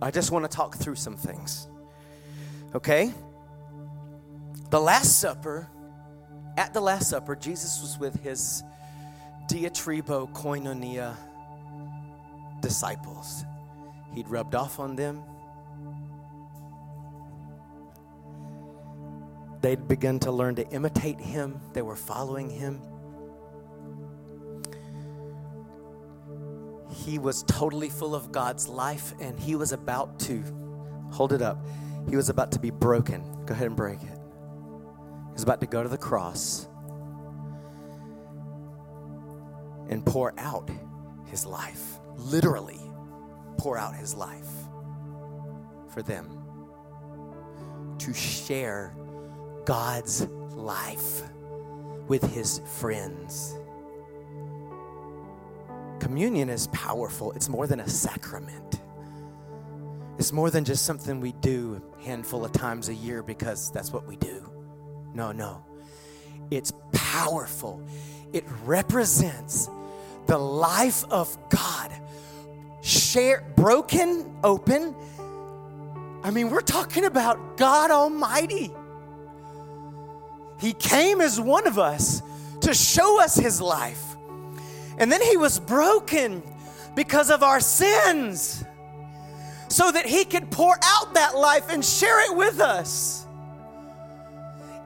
I 0.00 0.10
just 0.10 0.30
want 0.30 0.48
to 0.48 0.56
talk 0.56 0.76
through 0.76 0.94
some 0.94 1.16
things. 1.16 1.68
Okay? 2.74 3.12
The 4.70 4.80
Last 4.80 5.20
Supper, 5.20 5.68
at 6.56 6.72
the 6.72 6.80
Last 6.80 7.10
Supper, 7.10 7.36
Jesus 7.36 7.80
was 7.80 7.98
with 7.98 8.20
his 8.22 8.62
diatribo 9.50 10.32
koinonia 10.32 11.16
disciples. 12.60 13.44
He'd 14.14 14.28
rubbed 14.28 14.54
off 14.54 14.80
on 14.80 14.96
them. 14.96 15.22
They'd 19.60 19.88
begun 19.88 20.20
to 20.20 20.32
learn 20.32 20.54
to 20.56 20.68
imitate 20.68 21.20
him, 21.20 21.60
they 21.72 21.82
were 21.82 21.96
following 21.96 22.50
him. 22.50 22.80
He 26.90 27.18
was 27.18 27.42
totally 27.44 27.88
full 27.88 28.14
of 28.14 28.32
God's 28.32 28.68
life, 28.68 29.14
and 29.20 29.38
he 29.38 29.56
was 29.56 29.72
about 29.72 30.18
to, 30.20 30.42
hold 31.10 31.32
it 31.32 31.42
up, 31.42 31.64
he 32.08 32.16
was 32.16 32.28
about 32.28 32.52
to 32.52 32.58
be 32.58 32.70
broken. 32.70 33.44
Go 33.46 33.54
ahead 33.54 33.66
and 33.66 33.76
break 33.76 34.02
it. 34.02 34.08
He 34.08 35.32
was 35.32 35.42
about 35.42 35.60
to 35.60 35.66
go 35.66 35.82
to 35.82 35.88
the 35.88 35.98
cross 35.98 36.68
and 39.88 40.04
pour 40.04 40.34
out 40.38 40.70
his 41.26 41.46
life, 41.46 41.98
literally 42.16 42.80
pour 43.58 43.76
out 43.76 43.94
his 43.94 44.14
life 44.14 44.48
for 45.88 46.02
them 46.02 46.38
to 47.98 48.14
share 48.14 48.94
God's 49.68 50.26
life 50.52 51.24
with 52.06 52.22
his 52.32 52.62
friends. 52.80 53.54
Communion 56.00 56.48
is 56.48 56.68
powerful, 56.68 57.32
it's 57.32 57.50
more 57.50 57.66
than 57.66 57.80
a 57.80 57.86
sacrament. 57.86 58.80
It's 60.16 60.32
more 60.32 60.48
than 60.48 60.64
just 60.64 60.86
something 60.86 61.20
we 61.20 61.32
do 61.42 61.82
a 61.98 62.02
handful 62.02 62.46
of 62.46 62.52
times 62.52 62.88
a 62.88 62.94
year 62.94 63.22
because 63.22 63.70
that's 63.70 63.92
what 63.92 64.06
we 64.06 64.16
do. 64.16 64.50
No, 65.12 65.32
no. 65.32 65.62
It's 66.50 66.72
powerful. 66.92 67.86
It 68.32 68.44
represents 68.64 69.68
the 70.24 70.38
life 70.38 71.04
of 71.10 71.36
God 71.50 71.92
share 72.80 73.44
broken 73.54 74.34
open. 74.42 74.96
I 76.22 76.30
mean, 76.30 76.48
we're 76.48 76.62
talking 76.62 77.04
about 77.04 77.58
God 77.58 77.90
Almighty. 77.90 78.72
He 80.58 80.72
came 80.72 81.20
as 81.20 81.40
one 81.40 81.66
of 81.66 81.78
us 81.78 82.22
to 82.60 82.74
show 82.74 83.22
us 83.22 83.36
his 83.36 83.60
life. 83.60 84.16
And 84.98 85.10
then 85.10 85.22
he 85.22 85.36
was 85.36 85.60
broken 85.60 86.42
because 86.96 87.30
of 87.30 87.42
our 87.42 87.60
sins 87.60 88.64
so 89.68 89.92
that 89.92 90.06
he 90.06 90.24
could 90.24 90.50
pour 90.50 90.76
out 90.82 91.14
that 91.14 91.36
life 91.36 91.68
and 91.70 91.84
share 91.84 92.30
it 92.30 92.36
with 92.36 92.60
us. 92.60 93.26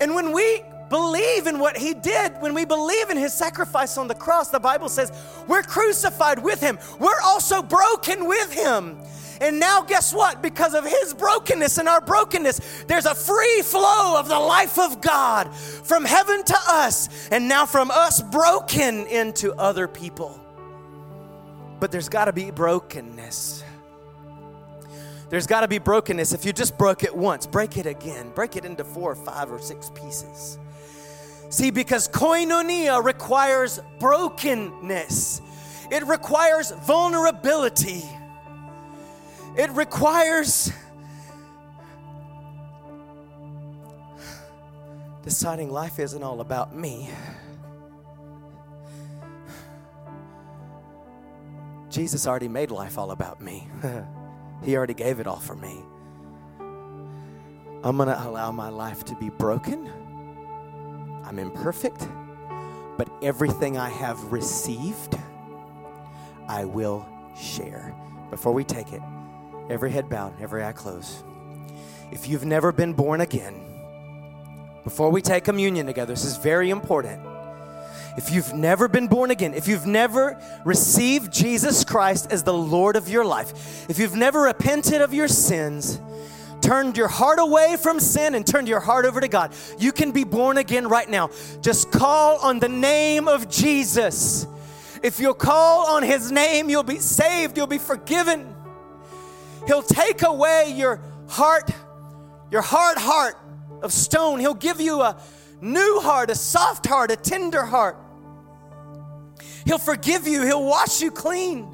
And 0.01 0.14
when 0.14 0.33
we 0.33 0.62
believe 0.91 1.47
in 1.47 1.59
what 1.59 1.79
he 1.79 1.95
did, 1.95 2.33
when 2.41 2.53
we 2.53 2.66
believe 2.66 3.09
in 3.09 3.16
his 3.16 3.33
sacrifice 3.33 3.97
on 3.97 4.09
the 4.09 4.14
cross, 4.14 4.51
the 4.51 4.61
Bible 4.61 4.91
says 4.91 5.11
we're 5.49 5.62
crucified 5.62 6.43
with 6.43 6.61
him. 6.61 6.79
We're 6.99 7.20
also 7.25 7.62
broken 7.62 8.27
with 8.27 8.53
him. 8.53 9.01
And 9.43 9.59
now, 9.59 9.82
guess 9.82 10.14
what? 10.14 10.40
Because 10.40 10.72
of 10.72 10.84
his 10.84 11.14
brokenness 11.14 11.76
and 11.78 11.88
our 11.88 12.01
brokenness, 12.01 12.84
there's 12.86 13.07
a 13.07 13.14
free 13.14 13.62
flow 13.62 14.16
of 14.16 14.28
the 14.28 14.38
life 14.38 14.78
of 14.78 15.01
God 15.01 15.53
from 15.53 16.05
heaven 16.05 16.45
to 16.45 16.57
us, 16.68 17.28
and 17.30 17.49
now 17.49 17.66
from 17.66 17.90
us 17.90 18.22
broken 18.22 19.05
into 19.09 19.53
other 19.55 19.88
people. 19.88 20.40
But 21.80 21.90
there's 21.90 22.09
got 22.09 22.26
to 22.26 22.32
be 22.32 22.53
brokenness. 22.53 23.64
There's 25.28 25.49
got 25.49 25.62
to 25.62 25.68
be 25.68 25.78
brokenness. 25.78 26.32
If 26.32 26.45
you 26.45 26.53
just 26.53 26.78
broke 26.78 27.03
it 27.03 27.12
once, 27.12 27.45
break 27.45 27.76
it 27.76 27.86
again. 27.86 28.30
Break 28.36 28.55
it 28.55 28.64
into 28.64 28.84
four 28.84 29.11
or 29.11 29.16
five 29.16 29.51
or 29.51 29.59
six 29.59 29.90
pieces. 29.90 30.57
See, 31.51 31.72
because 31.72 32.07
koinonia 32.07 33.03
requires 33.03 33.80
brokenness, 33.99 35.43
it 35.90 36.07
requires 36.07 36.70
vulnerability, 36.86 38.05
it 39.57 39.71
requires 39.71 40.73
deciding 45.23 45.71
life 45.71 45.99
isn't 45.99 46.23
all 46.23 46.41
about 46.41 46.75
me. 46.75 47.11
Jesus 51.91 52.27
already 52.27 52.49
made 52.49 52.71
life 52.71 52.97
all 52.99 53.11
about 53.11 53.41
me. 53.41 53.69
he 54.65 54.77
already 54.77 54.95
gave 54.95 55.21
it 55.21 55.27
all 55.27 55.41
for 55.41 55.55
me. 55.55 55.81
I'm 57.85 57.97
going 57.97 58.09
to 58.09 58.27
allow 58.27 58.53
my 58.53 58.69
life 58.69 59.05
to 59.07 59.17
be 59.17 59.29
broken 59.29 59.91
I'm 61.33 61.39
imperfect, 61.39 62.07
but 62.99 63.09
everything 63.23 63.79
I 63.79 63.89
have 63.89 64.23
received, 64.33 65.17
I 66.47 66.67
will 66.67 67.07
share. 67.41 67.95
Before 68.31 68.53
we 68.53 68.65
take 68.65 68.93
it, 68.93 69.01
every 69.69 69.91
head 69.91 70.09
bowed, 70.09 70.41
every 70.41 70.65
eye 70.65 70.73
closed. 70.73 71.23
If 72.11 72.29
you've 72.29 72.45
never 72.45 72.73
been 72.73 72.93
born 72.93 73.21
again, 73.21 73.61
before 74.85 75.11
we 75.11 75.23
take 75.23 75.45
communion 75.45 75.87
together, 75.87 76.13
this 76.13 76.25
is 76.25 76.37
very 76.37 76.71
important. 76.71 77.21
If 78.17 78.31
you've 78.31 78.53
never 78.53 78.89
been 78.89 79.09
born 79.09 79.31
again, 79.31 79.55
if 79.55 79.67
you've 79.67 79.87
never 79.87 80.39
received 80.65 81.33
Jesus 81.33 81.85
Christ 81.85 82.31
as 82.31 82.43
the 82.43 82.53
Lord 82.53 82.97
of 82.97 83.09
your 83.09 83.25
life, 83.25 83.89
if 83.89 83.99
you've 83.99 84.17
never 84.17 84.43
repented 84.43 85.01
of 85.01 85.15
your 85.15 85.29
sins, 85.29 85.99
turned 86.61 86.97
your 86.97 87.09
heart 87.09 87.39
away 87.39 87.77
from 87.81 87.99
sin 87.99 88.35
and 88.35 88.47
turned 88.47 88.69
your 88.69 88.81
heart 88.81 89.07
over 89.07 89.21
to 89.21 89.29
God, 89.29 89.55
you 89.79 89.93
can 89.93 90.13
be 90.13 90.25
born 90.25 90.59
again 90.59 90.89
right 90.89 91.09
now. 91.09 91.31
Just 91.63 91.91
call 91.91 92.39
on 92.39 92.61
the 92.61 92.69
name 92.69 93.29
of 93.29 93.49
Jesus. 93.49 94.47
If 95.03 95.19
you'll 95.19 95.35
call 95.35 95.89
on 95.89 96.03
his 96.03 96.31
name, 96.31 96.69
you'll 96.69 96.83
be 96.83 96.99
saved, 96.99 97.57
you'll 97.57 97.67
be 97.67 97.79
forgiven. 97.79 98.55
He'll 99.67 99.83
take 99.83 100.23
away 100.23 100.75
your 100.77 101.01
heart, 101.29 101.71
your 102.51 102.63
hard 102.63 102.99
heart 102.99 103.37
of 103.83 103.93
stone. 103.93 104.41
He'll 104.41 104.55
give 104.55 104.81
you 104.81 105.03
a 105.03 105.17
new 105.61 106.01
heart, 106.01 106.31
a 106.31 106.35
soft 106.35 106.87
heart, 106.87 107.11
a 107.11 107.17
tender 107.17 107.65
heart. 107.65 107.97
He'll 109.65 109.79
forgive 109.79 110.27
you, 110.27 110.43
he'll 110.43 110.65
wash 110.65 111.01
you 111.01 111.11
clean. 111.11 111.69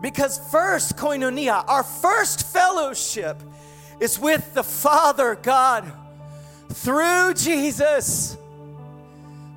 Because 0.00 0.38
first, 0.50 0.96
koinonia, 0.96 1.64
our 1.66 1.82
first 1.82 2.46
fellowship 2.52 3.42
is 4.00 4.18
with 4.18 4.54
the 4.54 4.62
Father 4.62 5.34
God 5.34 5.90
through 6.70 7.34
Jesus 7.34 8.36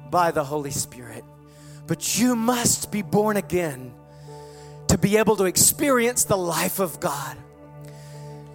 by 0.10 0.32
the 0.32 0.44
Holy 0.44 0.72
Spirit. 0.72 1.26
But 1.88 2.20
you 2.20 2.36
must 2.36 2.92
be 2.92 3.02
born 3.02 3.38
again 3.38 3.94
to 4.90 4.98
be 4.98 5.18
able 5.18 5.36
to 5.38 5.46
experience 5.46 6.26
the 6.26 6.38
life 6.38 6.80
of 6.80 7.00
God. 7.00 7.38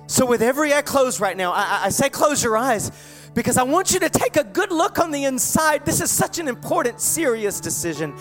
So, 0.06 0.26
with 0.26 0.42
every 0.42 0.74
eye 0.74 0.82
closed 0.82 1.20
right 1.20 1.36
now, 1.36 1.52
I, 1.52 1.84
I, 1.84 1.88
say 1.88 2.10
close 2.10 2.44
your 2.44 2.56
eyes 2.56 2.92
because 3.34 3.56
I 3.56 3.62
want 3.62 3.94
you 3.94 4.00
to 4.00 4.10
take 4.10 4.36
a 4.36 4.44
good 4.44 4.70
look 4.70 4.98
on 4.98 5.10
the 5.10 5.24
inside. 5.24 5.86
This 5.86 6.02
is 6.02 6.10
such 6.10 6.38
an 6.38 6.48
important, 6.48 7.00
serious 7.00 7.60
decision. 7.60 8.14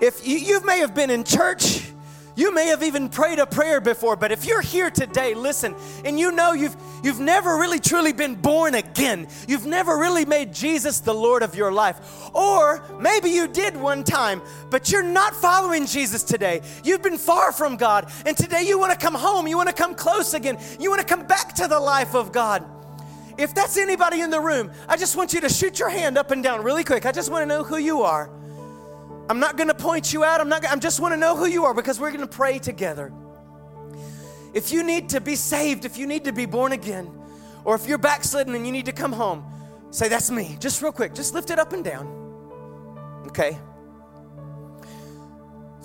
If 0.00 0.26
you, 0.26 0.38
you 0.38 0.64
may 0.64 0.80
have 0.80 0.94
been 0.94 1.10
in 1.10 1.22
church, 1.22 1.92
you 2.36 2.54
may 2.54 2.66
have 2.66 2.82
even 2.82 3.08
prayed 3.08 3.38
a 3.38 3.46
prayer 3.46 3.80
before, 3.80 4.14
but 4.14 4.30
if 4.30 4.46
you're 4.46 4.60
here 4.60 4.90
today, 4.90 5.34
listen, 5.34 5.74
and 6.04 6.20
you 6.20 6.30
know 6.30 6.52
you've 6.52 6.76
you've 7.02 7.18
never 7.18 7.56
really 7.56 7.80
truly 7.80 8.12
been 8.12 8.34
born 8.34 8.74
again. 8.74 9.26
You've 9.48 9.64
never 9.64 9.96
really 9.96 10.26
made 10.26 10.52
Jesus 10.52 11.00
the 11.00 11.14
Lord 11.14 11.42
of 11.42 11.54
your 11.54 11.72
life. 11.72 11.98
Or 12.34 12.84
maybe 13.00 13.30
you 13.30 13.48
did 13.48 13.74
one 13.74 14.04
time, 14.04 14.42
but 14.70 14.92
you're 14.92 15.02
not 15.02 15.34
following 15.34 15.86
Jesus 15.86 16.22
today. 16.22 16.60
You've 16.84 17.02
been 17.02 17.18
far 17.18 17.52
from 17.52 17.76
God, 17.76 18.12
and 18.26 18.36
today 18.36 18.62
you 18.62 18.78
want 18.78 18.92
to 18.92 18.98
come 18.98 19.14
home, 19.14 19.46
you 19.46 19.56
want 19.56 19.70
to 19.70 19.74
come 19.74 19.94
close 19.94 20.34
again. 20.34 20.58
You 20.78 20.90
want 20.90 21.00
to 21.00 21.06
come 21.06 21.26
back 21.26 21.54
to 21.54 21.66
the 21.66 21.80
life 21.80 22.14
of 22.14 22.32
God. 22.32 22.64
If 23.38 23.54
that's 23.54 23.76
anybody 23.76 24.20
in 24.20 24.30
the 24.30 24.40
room, 24.40 24.70
I 24.88 24.96
just 24.96 25.16
want 25.16 25.32
you 25.32 25.40
to 25.40 25.48
shoot 25.48 25.78
your 25.78 25.88
hand 25.88 26.16
up 26.16 26.30
and 26.30 26.42
down 26.42 26.62
really 26.62 26.84
quick. 26.84 27.06
I 27.06 27.12
just 27.12 27.30
want 27.30 27.42
to 27.42 27.46
know 27.46 27.64
who 27.64 27.76
you 27.76 28.02
are. 28.02 28.30
I'm 29.28 29.40
not 29.40 29.56
going 29.56 29.68
to 29.68 29.74
point 29.74 30.12
you 30.12 30.24
out. 30.24 30.40
I'm 30.40 30.48
not 30.48 30.64
I 30.64 30.76
just 30.76 31.00
want 31.00 31.12
to 31.12 31.16
know 31.16 31.36
who 31.36 31.46
you 31.46 31.64
are 31.64 31.74
because 31.74 31.98
we're 31.98 32.10
going 32.10 32.20
to 32.20 32.26
pray 32.26 32.58
together. 32.58 33.12
If 34.54 34.72
you 34.72 34.82
need 34.82 35.10
to 35.10 35.20
be 35.20 35.36
saved, 35.36 35.84
if 35.84 35.98
you 35.98 36.06
need 36.06 36.24
to 36.24 36.32
be 36.32 36.46
born 36.46 36.72
again, 36.72 37.10
or 37.64 37.74
if 37.74 37.86
you're 37.86 37.98
backslidden 37.98 38.54
and 38.54 38.64
you 38.64 38.72
need 38.72 38.86
to 38.86 38.92
come 38.92 39.12
home, 39.12 39.44
say 39.90 40.08
that's 40.08 40.30
me. 40.30 40.56
Just 40.60 40.80
real 40.80 40.92
quick. 40.92 41.14
Just 41.14 41.34
lift 41.34 41.50
it 41.50 41.58
up 41.58 41.72
and 41.72 41.84
down. 41.84 42.06
Okay? 43.26 43.58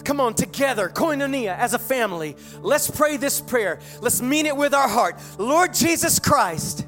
Come 0.04 0.20
on, 0.20 0.34
together, 0.34 0.90
koinonia, 0.90 1.56
as 1.58 1.74
a 1.74 1.80
family, 1.80 2.36
let's 2.62 2.90
pray 2.90 3.18
this 3.18 3.40
prayer. 3.40 3.80
Let's 4.02 4.22
mean 4.22 4.46
it 4.46 4.56
with 4.56 4.74
our 4.74 4.88
heart. 4.88 5.20
Lord 5.38 5.74
Jesus 5.74 6.20
Christ, 6.20 6.86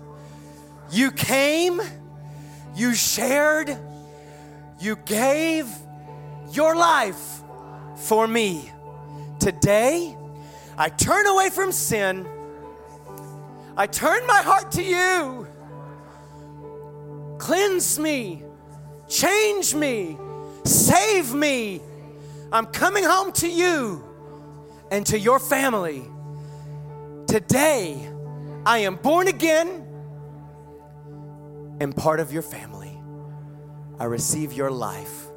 you 0.91 1.12
came, 1.12 1.80
you 2.76 2.93
shared, 2.95 3.78
you 4.80 4.95
gave, 4.95 5.68
your 6.56 6.76
life 6.76 7.41
for 7.95 8.28
me. 8.28 8.72
Today, 9.39 10.16
I 10.78 10.89
turn 10.89 11.28
away 11.28 11.49
from 11.49 11.72
sin. 11.72 12.28
I 13.76 13.88
turn 13.88 14.26
my 14.28 14.41
heart 14.41 14.72
to 14.74 14.84
you. 14.84 15.47
Cleanse 17.39 17.99
me, 17.99 18.43
change 19.10 19.76
me, 19.76 20.18
save 20.64 21.34
me. 21.34 21.82
I'm 22.51 22.68
coming 22.68 23.04
home 23.04 23.32
to 23.34 23.49
you 23.49 24.04
and 24.91 25.06
to 25.08 25.20
your 25.20 25.39
family. 25.39 26.04
Today, 27.28 28.10
I 28.66 28.80
am 28.80 28.95
born 28.95 29.28
again 29.28 29.86
and 31.82 31.95
part 31.95 32.20
of 32.20 32.32
your 32.32 32.43
family. 32.43 32.97
I 33.99 34.06
receive 34.06 34.54
your 34.54 34.72
life. 34.72 35.28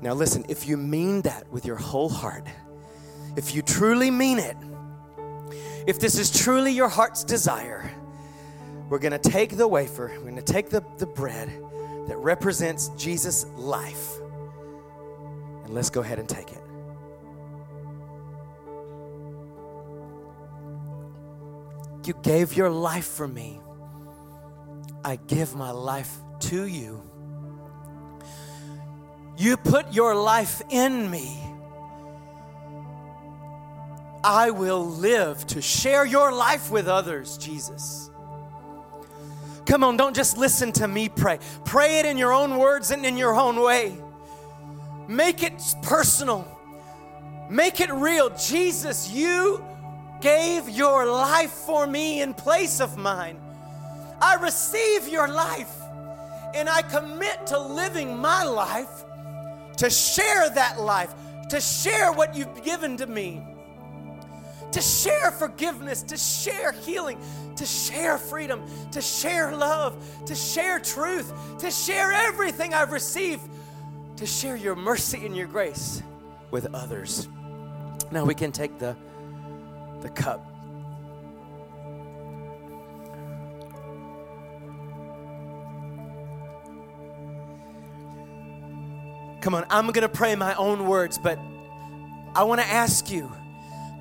Now, 0.00 0.14
listen, 0.14 0.44
if 0.48 0.68
you 0.68 0.76
mean 0.76 1.22
that 1.22 1.50
with 1.50 1.64
your 1.64 1.76
whole 1.76 2.08
heart, 2.08 2.46
if 3.36 3.54
you 3.54 3.62
truly 3.62 4.10
mean 4.10 4.38
it, 4.38 4.56
if 5.86 5.98
this 5.98 6.18
is 6.18 6.30
truly 6.30 6.72
your 6.72 6.88
heart's 6.88 7.24
desire, 7.24 7.90
we're 8.88 8.98
going 8.98 9.18
to 9.18 9.30
take 9.30 9.56
the 9.56 9.66
wafer, 9.66 10.12
we're 10.16 10.22
going 10.22 10.36
to 10.36 10.42
take 10.42 10.70
the, 10.70 10.84
the 10.98 11.06
bread 11.06 11.48
that 12.06 12.16
represents 12.18 12.88
Jesus' 12.96 13.44
life, 13.56 14.18
and 15.64 15.74
let's 15.74 15.90
go 15.90 16.00
ahead 16.00 16.18
and 16.18 16.28
take 16.28 16.52
it. 16.52 16.62
You 22.06 22.14
gave 22.22 22.56
your 22.56 22.70
life 22.70 23.06
for 23.06 23.28
me. 23.28 23.60
I 25.04 25.16
give 25.16 25.54
my 25.54 25.70
life 25.70 26.16
to 26.40 26.66
you. 26.66 27.07
You 29.38 29.56
put 29.56 29.92
your 29.92 30.16
life 30.16 30.60
in 30.68 31.08
me. 31.08 31.38
I 34.24 34.50
will 34.50 34.84
live 34.84 35.46
to 35.46 35.62
share 35.62 36.04
your 36.04 36.32
life 36.32 36.72
with 36.72 36.88
others, 36.88 37.38
Jesus. 37.38 38.10
Come 39.64 39.84
on, 39.84 39.96
don't 39.96 40.16
just 40.16 40.36
listen 40.38 40.72
to 40.72 40.88
me 40.88 41.08
pray. 41.08 41.38
Pray 41.64 42.00
it 42.00 42.04
in 42.04 42.18
your 42.18 42.32
own 42.32 42.58
words 42.58 42.90
and 42.90 43.06
in 43.06 43.16
your 43.16 43.36
own 43.36 43.60
way. 43.60 43.96
Make 45.06 45.44
it 45.44 45.62
personal, 45.82 46.44
make 47.48 47.80
it 47.80 47.92
real. 47.92 48.30
Jesus, 48.30 49.08
you 49.08 49.64
gave 50.20 50.68
your 50.68 51.06
life 51.06 51.52
for 51.52 51.86
me 51.86 52.22
in 52.22 52.34
place 52.34 52.80
of 52.80 52.96
mine. 52.96 53.38
I 54.20 54.34
receive 54.34 55.06
your 55.06 55.28
life 55.28 55.72
and 56.56 56.68
I 56.68 56.82
commit 56.82 57.46
to 57.46 57.58
living 57.58 58.18
my 58.18 58.42
life 58.42 59.04
to 59.78 59.90
share 59.90 60.50
that 60.50 60.80
life, 60.80 61.14
to 61.48 61.60
share 61.60 62.12
what 62.12 62.36
you've 62.36 62.62
given 62.62 62.96
to 62.98 63.06
me, 63.06 63.42
to 64.72 64.80
share 64.80 65.30
forgiveness, 65.30 66.02
to 66.02 66.16
share 66.16 66.72
healing, 66.72 67.18
to 67.56 67.64
share 67.64 68.18
freedom, 68.18 68.62
to 68.92 69.00
share 69.00 69.56
love, 69.56 69.96
to 70.26 70.34
share 70.34 70.78
truth, 70.78 71.32
to 71.58 71.70
share 71.70 72.12
everything 72.12 72.74
I've 72.74 72.92
received, 72.92 73.42
to 74.16 74.26
share 74.26 74.56
your 74.56 74.76
mercy 74.76 75.24
and 75.24 75.36
your 75.36 75.46
grace 75.46 76.02
with 76.50 76.72
others. 76.74 77.28
Now 78.10 78.24
we 78.24 78.34
can 78.34 78.52
take 78.52 78.78
the 78.78 78.96
the 80.00 80.08
cup. 80.10 80.57
Come 89.48 89.54
on, 89.54 89.64
I'm 89.70 89.86
going 89.86 90.02
to 90.02 90.10
pray 90.10 90.36
my 90.36 90.52
own 90.56 90.86
words, 90.86 91.16
but 91.16 91.38
I 92.34 92.42
want 92.42 92.60
to 92.60 92.66
ask 92.66 93.10
you 93.10 93.32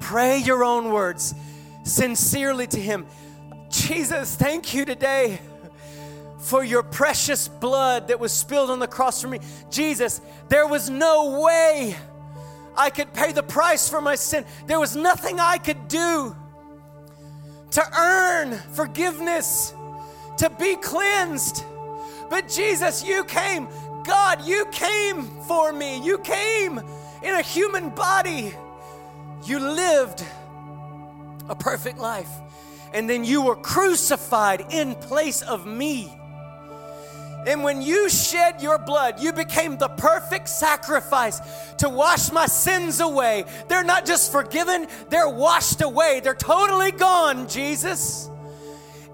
pray 0.02 0.40
your 0.40 0.62
own 0.66 0.92
words 0.92 1.34
sincerely 1.84 2.68
to 2.68 2.78
Him. 2.78 3.06
Jesus, 3.70 4.36
thank 4.36 4.74
you 4.74 4.84
today 4.84 5.40
for 6.40 6.66
your 6.66 6.84
precious 6.84 7.48
blood 7.48 8.10
that 8.10 8.20
was 8.20 8.34
spilled 8.34 8.70
on 8.70 8.80
the 8.80 8.90
cross 8.90 9.22
for 9.22 9.30
me. 9.30 9.40
Jesus, 9.72 10.20
there 10.50 10.68
was 10.68 10.90
no 10.90 11.40
way 11.40 11.96
I 12.76 12.90
could 12.90 13.14
pay 13.14 13.32
the 13.32 13.42
price 13.42 13.88
for 13.88 14.02
my 14.02 14.16
sin. 14.16 14.44
There 14.66 14.82
was 14.82 14.98
nothing 14.98 15.40
I 15.40 15.60
could 15.60 15.88
do 15.88 16.36
to 17.72 17.98
earn 17.98 18.52
forgiveness, 18.74 19.74
to 20.40 20.50
be 20.50 20.76
cleansed. 20.76 21.64
But 22.30 22.50
Jesus, 22.50 23.06
you 23.06 23.24
came. 23.24 23.70
God, 24.08 24.46
you 24.46 24.66
came 24.72 25.24
for 25.48 25.74
me. 25.74 26.04
You 26.04 26.18
came 26.20 26.80
in 27.22 27.36
a 27.36 27.42
human 27.42 27.90
body. 27.90 28.56
You 29.46 29.60
lived 29.60 30.24
a 31.50 31.56
perfect 31.56 32.00
life. 32.00 32.30
And 32.94 33.10
then 33.10 33.26
you 33.26 33.44
were 33.44 33.58
crucified 33.58 34.66
in 34.72 34.96
place 34.96 35.42
of 35.42 35.68
me. 35.68 36.18
And 37.46 37.64
when 37.64 37.82
you 37.82 38.10
shed 38.10 38.62
your 38.62 38.78
blood, 38.78 39.22
you 39.22 39.32
became 39.34 39.78
the 39.78 39.90
perfect 39.90 40.50
sacrifice 40.50 41.40
to 41.78 41.90
wash 41.90 42.32
my 42.32 42.46
sins 42.46 43.00
away. 43.00 43.46
They're 43.68 43.84
not 43.84 44.06
just 44.06 44.32
forgiven, 44.32 44.88
they're 45.10 45.30
washed 45.30 45.82
away. 45.82 46.22
They're 46.22 46.34
totally 46.34 46.92
gone, 46.92 47.48
Jesus. 47.48 48.30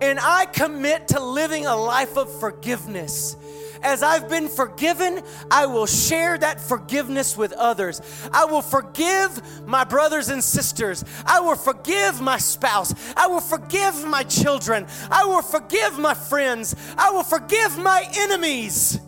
And 0.02 0.20
I 0.20 0.46
commit 0.46 1.10
to 1.10 1.20
living 1.20 1.66
a 1.66 1.76
life 1.76 2.18
of 2.18 2.40
forgiveness 2.40 3.36
as 3.84 4.02
I've 4.02 4.30
been 4.30 4.48
forgiven, 4.48 5.22
I 5.52 5.66
will 5.66 5.86
share 5.86 6.38
that 6.38 6.60
forgiveness 6.60 7.38
with 7.38 7.52
others. 7.54 8.02
I 8.32 8.46
will 8.46 8.62
forgive 8.62 9.68
my 9.68 9.84
brothers 9.84 10.30
and 10.30 10.44
sisters. 10.44 11.04
I 11.26 11.40
will 11.42 11.56
forgive 11.56 12.22
my 12.22 12.38
spouse. 12.38 12.94
I 13.16 13.28
will 13.28 13.42
forgive 13.42 14.06
my 14.06 14.24
children. 14.24 14.88
I 15.12 15.26
will 15.26 15.42
forgive 15.42 16.00
my 16.00 16.14
friends. 16.14 16.76
I 16.98 17.12
will 17.12 17.24
forgive 17.24 17.78
my 17.78 18.08
enemies. 18.16 19.00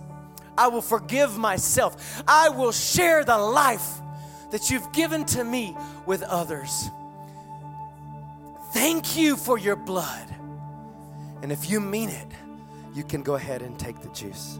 I 0.57 0.67
will 0.67 0.81
forgive 0.81 1.37
myself. 1.37 2.23
I 2.27 2.49
will 2.49 2.71
share 2.71 3.23
the 3.23 3.37
life 3.37 3.99
that 4.51 4.69
you've 4.69 4.91
given 4.93 5.25
to 5.25 5.43
me 5.43 5.75
with 6.05 6.21
others. 6.23 6.89
Thank 8.73 9.17
you 9.17 9.35
for 9.37 9.57
your 9.57 9.75
blood. 9.75 10.33
And 11.41 11.51
if 11.51 11.69
you 11.69 11.79
mean 11.79 12.09
it, 12.09 12.27
you 12.93 13.03
can 13.03 13.21
go 13.21 13.35
ahead 13.35 13.61
and 13.61 13.77
take 13.77 13.99
the 14.01 14.09
juice. 14.09 14.59